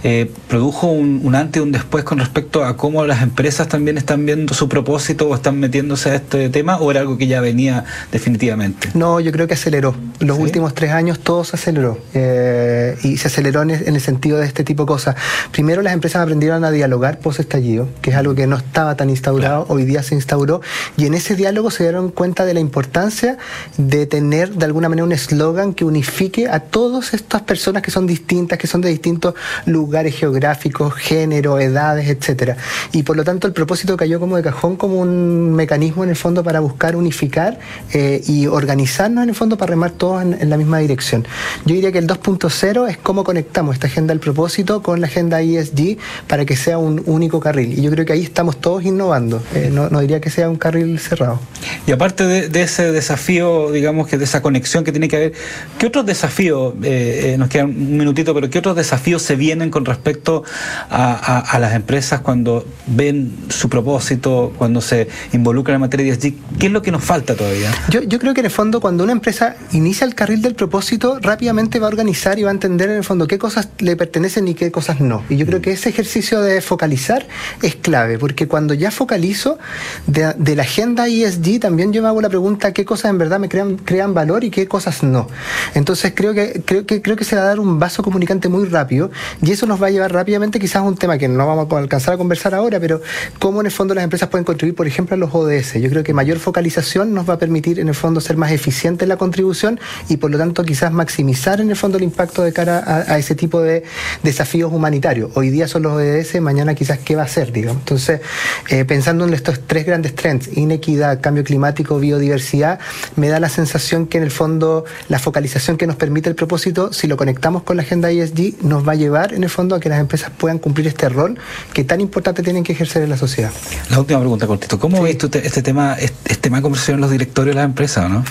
eh, 0.02 0.30
produjo 0.48 0.86
un, 0.88 1.20
un 1.22 1.34
antes 1.34 1.60
y 1.60 1.62
un 1.62 1.72
después 1.72 2.04
con 2.04 2.18
respecto 2.18 2.64
a 2.64 2.76
cómo 2.76 3.04
las 3.04 3.22
empresas 3.22 3.68
también 3.68 3.98
están 3.98 4.24
viendo 4.24 4.54
su 4.54 4.68
propósito 4.68 5.28
o 5.28 5.34
están 5.34 5.58
metiéndose 5.60 6.10
a 6.10 6.14
este 6.16 6.48
tema 6.48 6.78
o 6.78 6.90
era 6.90 7.00
algo 7.00 7.18
que 7.18 7.26
ya 7.26 7.40
venía 7.40 7.84
definitivamente? 8.10 8.88
No, 8.94 9.20
yo 9.20 9.30
creo 9.32 9.46
que 9.46 9.54
aceleró. 9.54 9.94
Los 10.30 10.36
¿Sí? 10.36 10.44
últimos 10.44 10.74
tres 10.74 10.92
años 10.92 11.18
todo 11.18 11.42
se 11.42 11.56
aceleró. 11.56 11.98
Eh, 12.14 12.96
y 13.02 13.16
se 13.16 13.26
aceleró 13.26 13.62
en 13.62 13.70
el, 13.70 13.88
en 13.88 13.96
el 13.96 14.00
sentido 14.00 14.38
de 14.38 14.46
este 14.46 14.62
tipo 14.62 14.84
de 14.84 14.86
cosas. 14.86 15.16
Primero 15.50 15.82
las 15.82 15.92
empresas 15.92 16.22
aprendieron 16.22 16.64
a 16.64 16.70
dialogar 16.70 17.18
post 17.18 17.40
estallido, 17.40 17.88
que 18.00 18.10
es 18.10 18.16
algo 18.16 18.36
que 18.36 18.46
no 18.46 18.56
estaba 18.56 18.94
tan 18.94 19.10
instaurado, 19.10 19.66
hoy 19.68 19.84
día 19.84 20.04
se 20.04 20.14
instauró. 20.14 20.60
Y 20.96 21.06
en 21.06 21.14
ese 21.14 21.34
diálogo 21.34 21.72
se 21.72 21.82
dieron 21.82 22.10
cuenta 22.12 22.44
de 22.44 22.54
la 22.54 22.60
importancia 22.60 23.38
de 23.76 24.06
tener 24.06 24.52
de 24.52 24.64
alguna 24.66 24.88
manera 24.88 25.04
un 25.04 25.10
eslogan 25.10 25.74
que 25.74 25.84
unifique 25.84 26.46
a 26.48 26.60
todas 26.60 27.12
estas 27.12 27.42
personas 27.42 27.82
que 27.82 27.90
son 27.90 28.06
distintas, 28.06 28.56
que 28.56 28.68
son 28.68 28.82
de 28.82 28.88
distintos 28.88 29.34
lugares 29.66 30.14
geográficos, 30.14 30.94
género, 30.94 31.58
edades, 31.58 32.08
etcétera. 32.08 32.56
Y 32.92 33.02
por 33.02 33.16
lo 33.16 33.24
tanto 33.24 33.48
el 33.48 33.52
propósito 33.52 33.96
cayó 33.96 34.20
como 34.20 34.36
de 34.36 34.44
cajón 34.44 34.76
como 34.76 35.00
un 35.00 35.54
mecanismo 35.54 36.04
en 36.04 36.10
el 36.10 36.16
fondo 36.16 36.44
para 36.44 36.60
buscar 36.60 36.94
unificar 36.94 37.58
eh, 37.92 38.22
y 38.28 38.46
organizarnos 38.46 39.24
en 39.24 39.30
el 39.30 39.34
fondo 39.34 39.58
para 39.58 39.70
remar 39.70 39.90
todos 39.90 40.19
en, 40.22 40.36
en 40.40 40.50
la 40.50 40.56
misma 40.56 40.78
dirección. 40.78 41.26
Yo 41.64 41.74
diría 41.74 41.92
que 41.92 41.98
el 41.98 42.06
2.0 42.06 42.88
es 42.88 42.96
cómo 42.98 43.24
conectamos 43.24 43.74
esta 43.74 43.86
agenda 43.86 44.12
del 44.12 44.20
propósito 44.20 44.82
con 44.82 45.00
la 45.00 45.06
agenda 45.06 45.40
ESG 45.40 45.98
para 46.28 46.44
que 46.44 46.56
sea 46.56 46.78
un 46.78 47.02
único 47.06 47.40
carril. 47.40 47.78
Y 47.78 47.82
yo 47.82 47.90
creo 47.90 48.04
que 48.04 48.12
ahí 48.12 48.22
estamos 48.22 48.60
todos 48.60 48.84
innovando. 48.84 49.42
Eh, 49.54 49.70
no, 49.72 49.88
no 49.90 50.00
diría 50.00 50.20
que 50.20 50.30
sea 50.30 50.48
un 50.48 50.56
carril 50.56 50.98
cerrado. 50.98 51.40
Y 51.86 51.92
aparte 51.92 52.24
de, 52.24 52.48
de 52.48 52.62
ese 52.62 52.92
desafío, 52.92 53.70
digamos 53.70 54.06
que 54.06 54.18
de 54.18 54.24
esa 54.24 54.42
conexión 54.42 54.84
que 54.84 54.92
tiene 54.92 55.08
que 55.08 55.16
haber, 55.16 55.32
¿qué 55.78 55.86
otros 55.86 56.06
desafíos, 56.06 56.74
eh, 56.82 57.32
eh, 57.34 57.38
nos 57.38 57.48
queda 57.48 57.64
un 57.64 57.96
minutito, 57.96 58.34
pero 58.34 58.48
qué 58.50 58.58
otros 58.58 58.76
desafíos 58.76 59.22
se 59.22 59.36
vienen 59.36 59.70
con 59.70 59.84
respecto 59.84 60.44
a, 60.88 61.12
a- 61.12 61.38
a 61.40 61.58
las 61.58 61.74
empresas 61.74 62.20
cuando 62.20 62.64
ven 62.86 63.32
su 63.48 63.68
propósito, 63.68 64.52
cuando 64.58 64.80
se 64.80 65.08
involucran 65.32 65.76
en 65.76 65.80
materia 65.82 66.06
de 66.06 66.12
ESG? 66.12 66.34
¿Qué 66.58 66.66
es 66.66 66.72
lo 66.72 66.82
que 66.82 66.90
nos 66.92 67.04
falta 67.04 67.34
todavía? 67.34 67.70
Yo, 67.90 68.02
yo 68.02 68.18
creo 68.18 68.34
que 68.34 68.40
en 68.40 68.46
el 68.46 68.52
fondo 68.52 68.80
cuando 68.80 69.04
una 69.04 69.12
empresa 69.12 69.56
inicia 69.72 70.06
el 70.06 70.09
carril 70.14 70.42
del 70.42 70.54
propósito, 70.54 71.18
rápidamente 71.20 71.78
va 71.78 71.86
a 71.86 71.88
organizar 71.88 72.38
y 72.38 72.42
va 72.42 72.50
a 72.50 72.52
entender 72.52 72.90
en 72.90 72.96
el 72.96 73.04
fondo 73.04 73.26
qué 73.26 73.38
cosas 73.38 73.68
le 73.78 73.96
pertenecen 73.96 74.48
y 74.48 74.54
qué 74.54 74.70
cosas 74.70 75.00
no. 75.00 75.22
Y 75.28 75.36
yo 75.36 75.46
creo 75.46 75.60
que 75.60 75.72
ese 75.72 75.88
ejercicio 75.88 76.40
de 76.40 76.60
focalizar 76.60 77.26
es 77.62 77.76
clave, 77.76 78.18
porque 78.18 78.48
cuando 78.48 78.74
ya 78.74 78.90
focalizo 78.90 79.58
de, 80.06 80.34
de 80.36 80.56
la 80.56 80.62
agenda 80.62 81.08
ESG, 81.08 81.60
también 81.60 81.92
yo 81.92 82.02
me 82.02 82.08
hago 82.08 82.20
la 82.20 82.28
pregunta 82.28 82.72
qué 82.72 82.84
cosas 82.84 83.10
en 83.10 83.18
verdad 83.18 83.38
me 83.38 83.48
crean, 83.48 83.76
crean 83.76 84.14
valor 84.14 84.44
y 84.44 84.50
qué 84.50 84.66
cosas 84.66 85.02
no. 85.02 85.28
Entonces 85.74 86.12
creo 86.14 86.34
que, 86.34 86.62
creo 86.64 86.86
que 86.86 87.02
creo 87.02 87.16
que 87.16 87.24
se 87.24 87.36
va 87.36 87.42
a 87.42 87.46
dar 87.46 87.60
un 87.60 87.78
vaso 87.78 88.02
comunicante 88.02 88.48
muy 88.48 88.66
rápido 88.66 89.10
y 89.42 89.52
eso 89.52 89.66
nos 89.66 89.82
va 89.82 89.88
a 89.88 89.90
llevar 89.90 90.12
rápidamente 90.12 90.58
quizás 90.58 90.76
a 90.76 90.82
un 90.82 90.96
tema 90.96 91.18
que 91.18 91.28
no 91.28 91.46
vamos 91.46 91.72
a 91.72 91.78
alcanzar 91.78 92.14
a 92.14 92.16
conversar 92.16 92.54
ahora, 92.54 92.80
pero 92.80 93.00
cómo 93.38 93.60
en 93.60 93.66
el 93.66 93.72
fondo 93.72 93.94
las 93.94 94.04
empresas 94.04 94.28
pueden 94.28 94.44
contribuir, 94.44 94.74
por 94.74 94.86
ejemplo, 94.86 95.14
a 95.14 95.18
los 95.18 95.34
ODS. 95.34 95.74
Yo 95.74 95.90
creo 95.90 96.02
que 96.02 96.14
mayor 96.14 96.38
focalización 96.38 97.14
nos 97.14 97.28
va 97.28 97.34
a 97.34 97.38
permitir 97.38 97.80
en 97.80 97.88
el 97.88 97.94
fondo 97.94 98.20
ser 98.20 98.36
más 98.36 98.52
eficientes 98.52 99.04
en 99.04 99.08
la 99.08 99.16
contribución 99.16 99.80
y 100.08 100.16
por 100.16 100.30
lo 100.30 100.38
tanto 100.38 100.64
quizás 100.64 100.92
maximizar 100.92 101.60
en 101.60 101.70
el 101.70 101.76
fondo 101.76 101.98
el 101.98 102.04
impacto 102.04 102.42
de 102.42 102.52
cara 102.52 103.04
a, 103.08 103.18
ese 103.18 103.34
tipo 103.34 103.60
de 103.60 103.84
desafíos 104.22 104.72
humanitarios. 104.72 105.30
Hoy 105.34 105.50
día 105.50 105.68
son 105.68 105.82
los 105.82 105.92
ODS, 105.92 106.40
mañana 106.40 106.74
quizás 106.74 106.98
qué 106.98 107.16
va 107.16 107.22
a 107.22 107.28
ser, 107.28 107.52
digamos. 107.52 107.80
Entonces, 107.82 108.20
eh, 108.68 108.84
pensando 108.84 109.24
en 109.26 109.34
estos 109.34 109.60
tres 109.66 109.86
grandes 109.86 110.14
trends, 110.14 110.48
inequidad, 110.56 111.20
cambio 111.20 111.44
climático, 111.44 111.98
biodiversidad, 111.98 112.78
me 113.16 113.28
da 113.28 113.40
la 113.40 113.48
sensación 113.48 114.06
que 114.06 114.18
en 114.18 114.24
el 114.24 114.30
fondo 114.30 114.84
la 115.08 115.18
focalización 115.18 115.76
que 115.76 115.86
nos 115.86 115.96
permite 115.96 116.28
el 116.28 116.34
propósito, 116.34 116.92
si 116.92 117.06
lo 117.06 117.16
conectamos 117.16 117.62
con 117.62 117.76
la 117.76 117.82
agenda 117.82 118.10
ESG, 118.10 118.62
nos 118.62 118.86
va 118.86 118.92
a 118.92 118.96
llevar 118.96 119.34
en 119.34 119.44
el 119.44 119.50
fondo 119.50 119.74
a 119.74 119.80
que 119.80 119.88
las 119.88 120.00
empresas 120.00 120.30
puedan 120.36 120.58
cumplir 120.58 120.86
este 120.86 121.08
rol 121.08 121.38
que 121.72 121.84
tan 121.84 122.00
importante 122.00 122.42
tienen 122.42 122.64
que 122.64 122.72
ejercer 122.72 123.02
en 123.02 123.10
la 123.10 123.16
sociedad. 123.16 123.50
La 123.90 123.98
última 123.98 124.20
pregunta, 124.20 124.46
Cortito. 124.46 124.78
¿Cómo 124.78 125.02
ves 125.02 125.18
tú 125.18 125.30
este 125.32 125.62
tema, 125.62 125.96
este 125.98 126.36
tema 126.36 126.58
de 126.58 126.62
conversación 126.62 126.96
en 126.96 127.00
los 127.02 127.10
directorios 127.10 127.54
de 127.54 127.60
las 127.60 127.68
empresas, 127.68 128.10
no? 128.10 128.24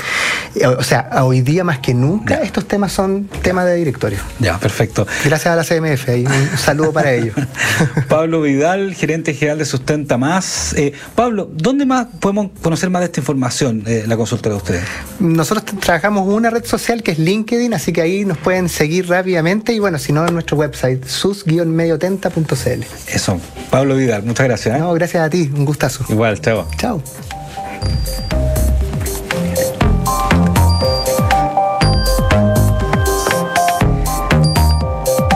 Eh, 0.56 0.68
o 0.68 0.84
sea, 0.84 1.10
hoy 1.24 1.42
día 1.42 1.49
más 1.64 1.80
que 1.80 1.94
nunca 1.94 2.42
estos 2.42 2.68
temas 2.68 2.92
son 2.92 3.30
temas 3.42 3.66
de 3.66 3.76
directorio. 3.76 4.20
Ya, 4.40 4.58
perfecto. 4.60 5.06
Gracias 5.26 5.48
a 5.48 5.56
la 5.56 5.64
CMF, 5.64 6.08
un 6.08 6.58
saludo 6.58 6.94
para 6.94 7.14
ellos. 7.14 7.36
Pablo 8.08 8.42
Vidal, 8.42 8.94
gerente 8.94 9.34
general 9.34 9.58
de 9.58 9.66
Sustenta 9.66 10.18
Más. 10.18 10.74
Eh, 10.74 10.94
Pablo, 11.16 11.50
¿dónde 11.52 11.86
más 11.86 12.08
podemos 12.20 12.52
conocer 12.62 12.90
más 12.90 13.02
de 13.02 13.06
esta 13.08 13.20
información, 13.20 13.84
eh, 13.88 14.06
la 14.08 14.16
consulta 14.16 14.50
de 14.50 14.56
ustedes? 14.56 14.84
Nosotros 15.20 15.66
trabajamos 15.80 16.28
una 16.28 16.50
red 16.50 16.66
social 16.66 17.04
que 17.04 17.12
es 17.12 17.20
LinkedIn, 17.20 17.74
así 17.74 17.92
que 17.92 18.02
ahí 18.02 18.26
nos 18.26 18.38
pueden 18.38 18.70
seguir 18.70 19.08
rápidamente 19.10 19.74
y 19.74 19.80
bueno, 19.80 19.98
si 19.98 20.14
no, 20.14 20.28
en 20.28 20.34
nuestro 20.34 20.58
website, 20.58 21.06
sus-mediotenta.cl. 21.06 22.84
Eso. 23.08 23.40
Pablo 23.70 23.96
Vidal, 23.96 24.24
muchas 24.24 24.48
gracias. 24.48 24.80
No, 24.80 24.94
gracias 24.94 25.24
a 25.24 25.30
ti, 25.30 25.50
un 25.54 25.66
gustazo. 25.66 26.06
Igual, 26.10 26.40
chao. 26.42 26.68
Chao. 26.78 27.02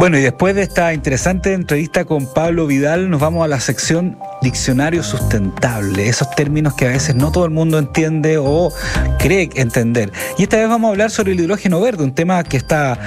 Bueno, 0.04 0.18
y 0.18 0.22
después 0.22 0.54
de 0.54 0.64
esta 0.64 0.94
interesante 0.94 1.54
entrevista 1.54 2.04
con 2.04 2.26
Pablo 2.26 2.68
Vidal, 2.68 3.10
nos 3.10 3.22
vamos 3.22 3.46
a 3.46 3.48
la 3.48 3.62
sección 3.62 4.18
diccionario 4.42 5.02
sustentable, 5.02 6.10
esos 6.10 6.30
términos 6.32 6.74
que 6.74 6.88
a 6.88 6.90
veces 6.90 7.16
no 7.16 7.32
todo 7.32 7.46
el 7.46 7.52
mundo 7.52 7.80
entiende 7.80 8.38
o 8.38 8.74
cree 9.18 9.50
entender. 9.56 10.12
Y 10.38 10.44
esta 10.44 10.58
vez 10.58 10.68
vamos 10.68 10.90
a 10.90 10.92
hablar 10.92 11.10
sobre 11.10 11.32
el 11.32 11.40
hidrógeno 11.40 11.80
verde, 11.80 12.04
un 12.04 12.14
tema 12.14 12.44
que 12.44 12.58
está 12.58 13.00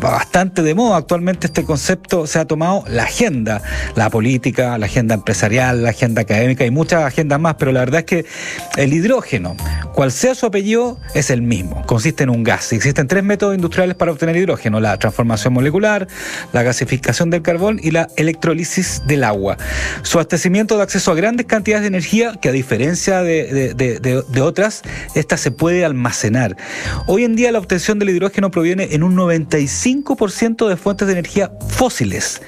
bastante 0.00 0.64
de 0.64 0.74
moda. 0.74 0.96
Actualmente 0.96 1.46
este 1.46 1.62
concepto 1.62 2.26
se 2.26 2.40
ha 2.40 2.44
tomado 2.44 2.82
la 2.88 3.04
agenda, 3.04 3.62
la 3.94 4.10
política, 4.10 4.76
la 4.78 4.86
agenda 4.86 5.14
empresarial, 5.14 5.84
la 5.84 5.90
agenda 5.90 6.22
académica 6.22 6.66
y 6.66 6.72
muchas 6.72 7.04
agendas 7.04 7.38
más, 7.38 7.54
pero 7.54 7.70
la 7.70 7.78
verdad 7.78 8.00
es 8.00 8.06
que 8.06 8.26
el 8.76 8.92
hidrógeno, 8.92 9.56
cual 9.94 10.10
sea 10.10 10.34
su 10.34 10.46
apellido, 10.46 10.98
es 11.14 11.30
el 11.30 11.42
mismo. 11.42 11.86
Consiste 11.86 12.24
en 12.24 12.30
un 12.30 12.42
gas. 12.42 12.72
Existen 12.72 13.06
tres 13.06 13.22
métodos 13.22 13.54
industriales 13.54 13.94
para 13.94 14.10
obtener 14.10 14.36
hidrógeno, 14.36 14.80
la 14.80 14.98
transformación 14.98 15.52
molecular, 15.52 16.08
la 16.52 16.62
gasificación 16.62 17.30
del 17.30 17.42
carbón 17.42 17.80
y 17.82 17.90
la 17.90 18.08
electrolisis 18.16 19.02
del 19.06 19.24
agua. 19.24 19.56
Su 20.02 20.18
abastecimiento 20.18 20.76
de 20.76 20.82
acceso 20.82 21.12
a 21.12 21.14
grandes 21.14 21.46
cantidades 21.46 21.82
de 21.82 21.88
energía 21.88 22.34
que 22.40 22.48
a 22.48 22.52
diferencia 22.52 23.22
de, 23.22 24.24
otras, 24.40 24.82
esta 25.14 25.36
se 25.36 25.50
puede 25.50 25.84
almacenar. 25.84 26.56
Hoy 27.06 27.24
en 27.24 27.36
día 27.36 27.52
la 27.52 27.58
obtención 27.58 27.98
del 27.98 28.10
hidrógeno 28.10 28.50
proviene 28.50 28.88
en 28.92 29.02
un 29.02 29.16
95% 29.16 30.68
de 30.68 30.76
fuentes 30.76 31.06
de 31.06 31.12
energía 31.12 31.52
fósiles. 31.68 32.42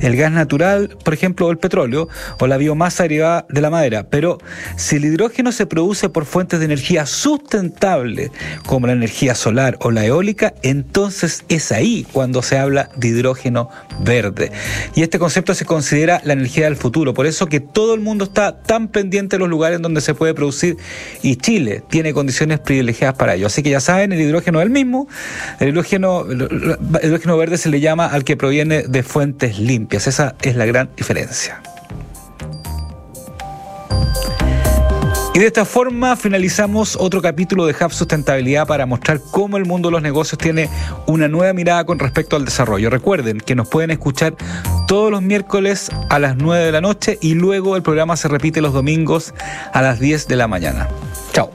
El 0.00 0.16
gas 0.16 0.32
natural, 0.32 0.96
por 1.04 1.14
ejemplo, 1.14 1.46
o 1.46 1.50
el 1.50 1.58
petróleo, 1.58 2.08
o 2.38 2.46
la 2.46 2.56
biomasa 2.56 3.04
derivada 3.04 3.46
de 3.48 3.60
la 3.60 3.70
madera. 3.70 4.08
Pero 4.08 4.38
si 4.76 4.96
el 4.96 5.04
hidrógeno 5.04 5.52
se 5.52 5.66
produce 5.66 6.08
por 6.08 6.24
fuentes 6.24 6.58
de 6.58 6.64
energía 6.64 7.06
sustentable, 7.06 8.30
como 8.66 8.86
la 8.86 8.92
energía 8.92 9.34
solar 9.34 9.76
o 9.80 9.90
la 9.90 10.04
eólica, 10.04 10.54
entonces 10.62 11.44
es 11.48 11.72
ahí 11.72 12.06
cuando 12.12 12.42
se 12.42 12.58
habla 12.58 12.90
de 12.96 13.08
hidrógeno 13.26 13.68
verde. 14.00 14.52
Y 14.94 15.02
este 15.02 15.18
concepto 15.18 15.54
se 15.54 15.64
considera 15.64 16.20
la 16.24 16.32
energía 16.32 16.64
del 16.64 16.76
futuro. 16.76 17.14
Por 17.14 17.26
eso 17.26 17.46
que 17.46 17.60
todo 17.60 17.94
el 17.94 18.00
mundo 18.00 18.24
está 18.24 18.62
tan 18.62 18.88
pendiente 18.88 19.36
de 19.36 19.40
los 19.40 19.48
lugares 19.48 19.82
donde 19.82 20.00
se 20.00 20.14
puede 20.14 20.34
producir 20.34 20.76
y 21.22 21.36
Chile 21.36 21.82
tiene 21.90 22.12
condiciones 22.12 22.60
privilegiadas 22.60 23.16
para 23.16 23.34
ello. 23.34 23.46
Así 23.46 23.62
que 23.62 23.70
ya 23.70 23.80
saben, 23.80 24.12
el 24.12 24.20
hidrógeno 24.20 24.60
es 24.60 24.66
el 24.66 24.70
mismo. 24.70 25.08
El 25.60 25.70
hidrógeno, 25.70 26.26
el 26.30 27.00
hidrógeno 27.02 27.36
verde 27.36 27.58
se 27.58 27.68
le 27.68 27.80
llama 27.80 28.06
al 28.06 28.24
que 28.24 28.36
proviene 28.36 28.82
de 28.82 29.02
fuentes 29.02 29.58
limpias. 29.58 30.06
Esa 30.06 30.36
es 30.42 30.56
la 30.56 30.66
gran 30.66 30.90
diferencia. 30.96 31.65
Y 35.36 35.38
de 35.38 35.48
esta 35.48 35.66
forma 35.66 36.16
finalizamos 36.16 36.96
otro 36.98 37.20
capítulo 37.20 37.66
de 37.66 37.74
Hub 37.78 37.92
Sustentabilidad 37.92 38.66
para 38.66 38.86
mostrar 38.86 39.20
cómo 39.20 39.58
el 39.58 39.66
mundo 39.66 39.88
de 39.88 39.92
los 39.92 40.00
negocios 40.00 40.38
tiene 40.38 40.70
una 41.06 41.28
nueva 41.28 41.52
mirada 41.52 41.84
con 41.84 41.98
respecto 41.98 42.36
al 42.36 42.46
desarrollo. 42.46 42.88
Recuerden 42.88 43.40
que 43.40 43.54
nos 43.54 43.68
pueden 43.68 43.90
escuchar 43.90 44.34
todos 44.88 45.10
los 45.10 45.20
miércoles 45.20 45.90
a 46.08 46.18
las 46.18 46.38
9 46.38 46.64
de 46.64 46.72
la 46.72 46.80
noche 46.80 47.18
y 47.20 47.34
luego 47.34 47.76
el 47.76 47.82
programa 47.82 48.16
se 48.16 48.28
repite 48.28 48.62
los 48.62 48.72
domingos 48.72 49.34
a 49.74 49.82
las 49.82 50.00
10 50.00 50.26
de 50.26 50.36
la 50.36 50.48
mañana. 50.48 50.88
Chao. 51.34 51.52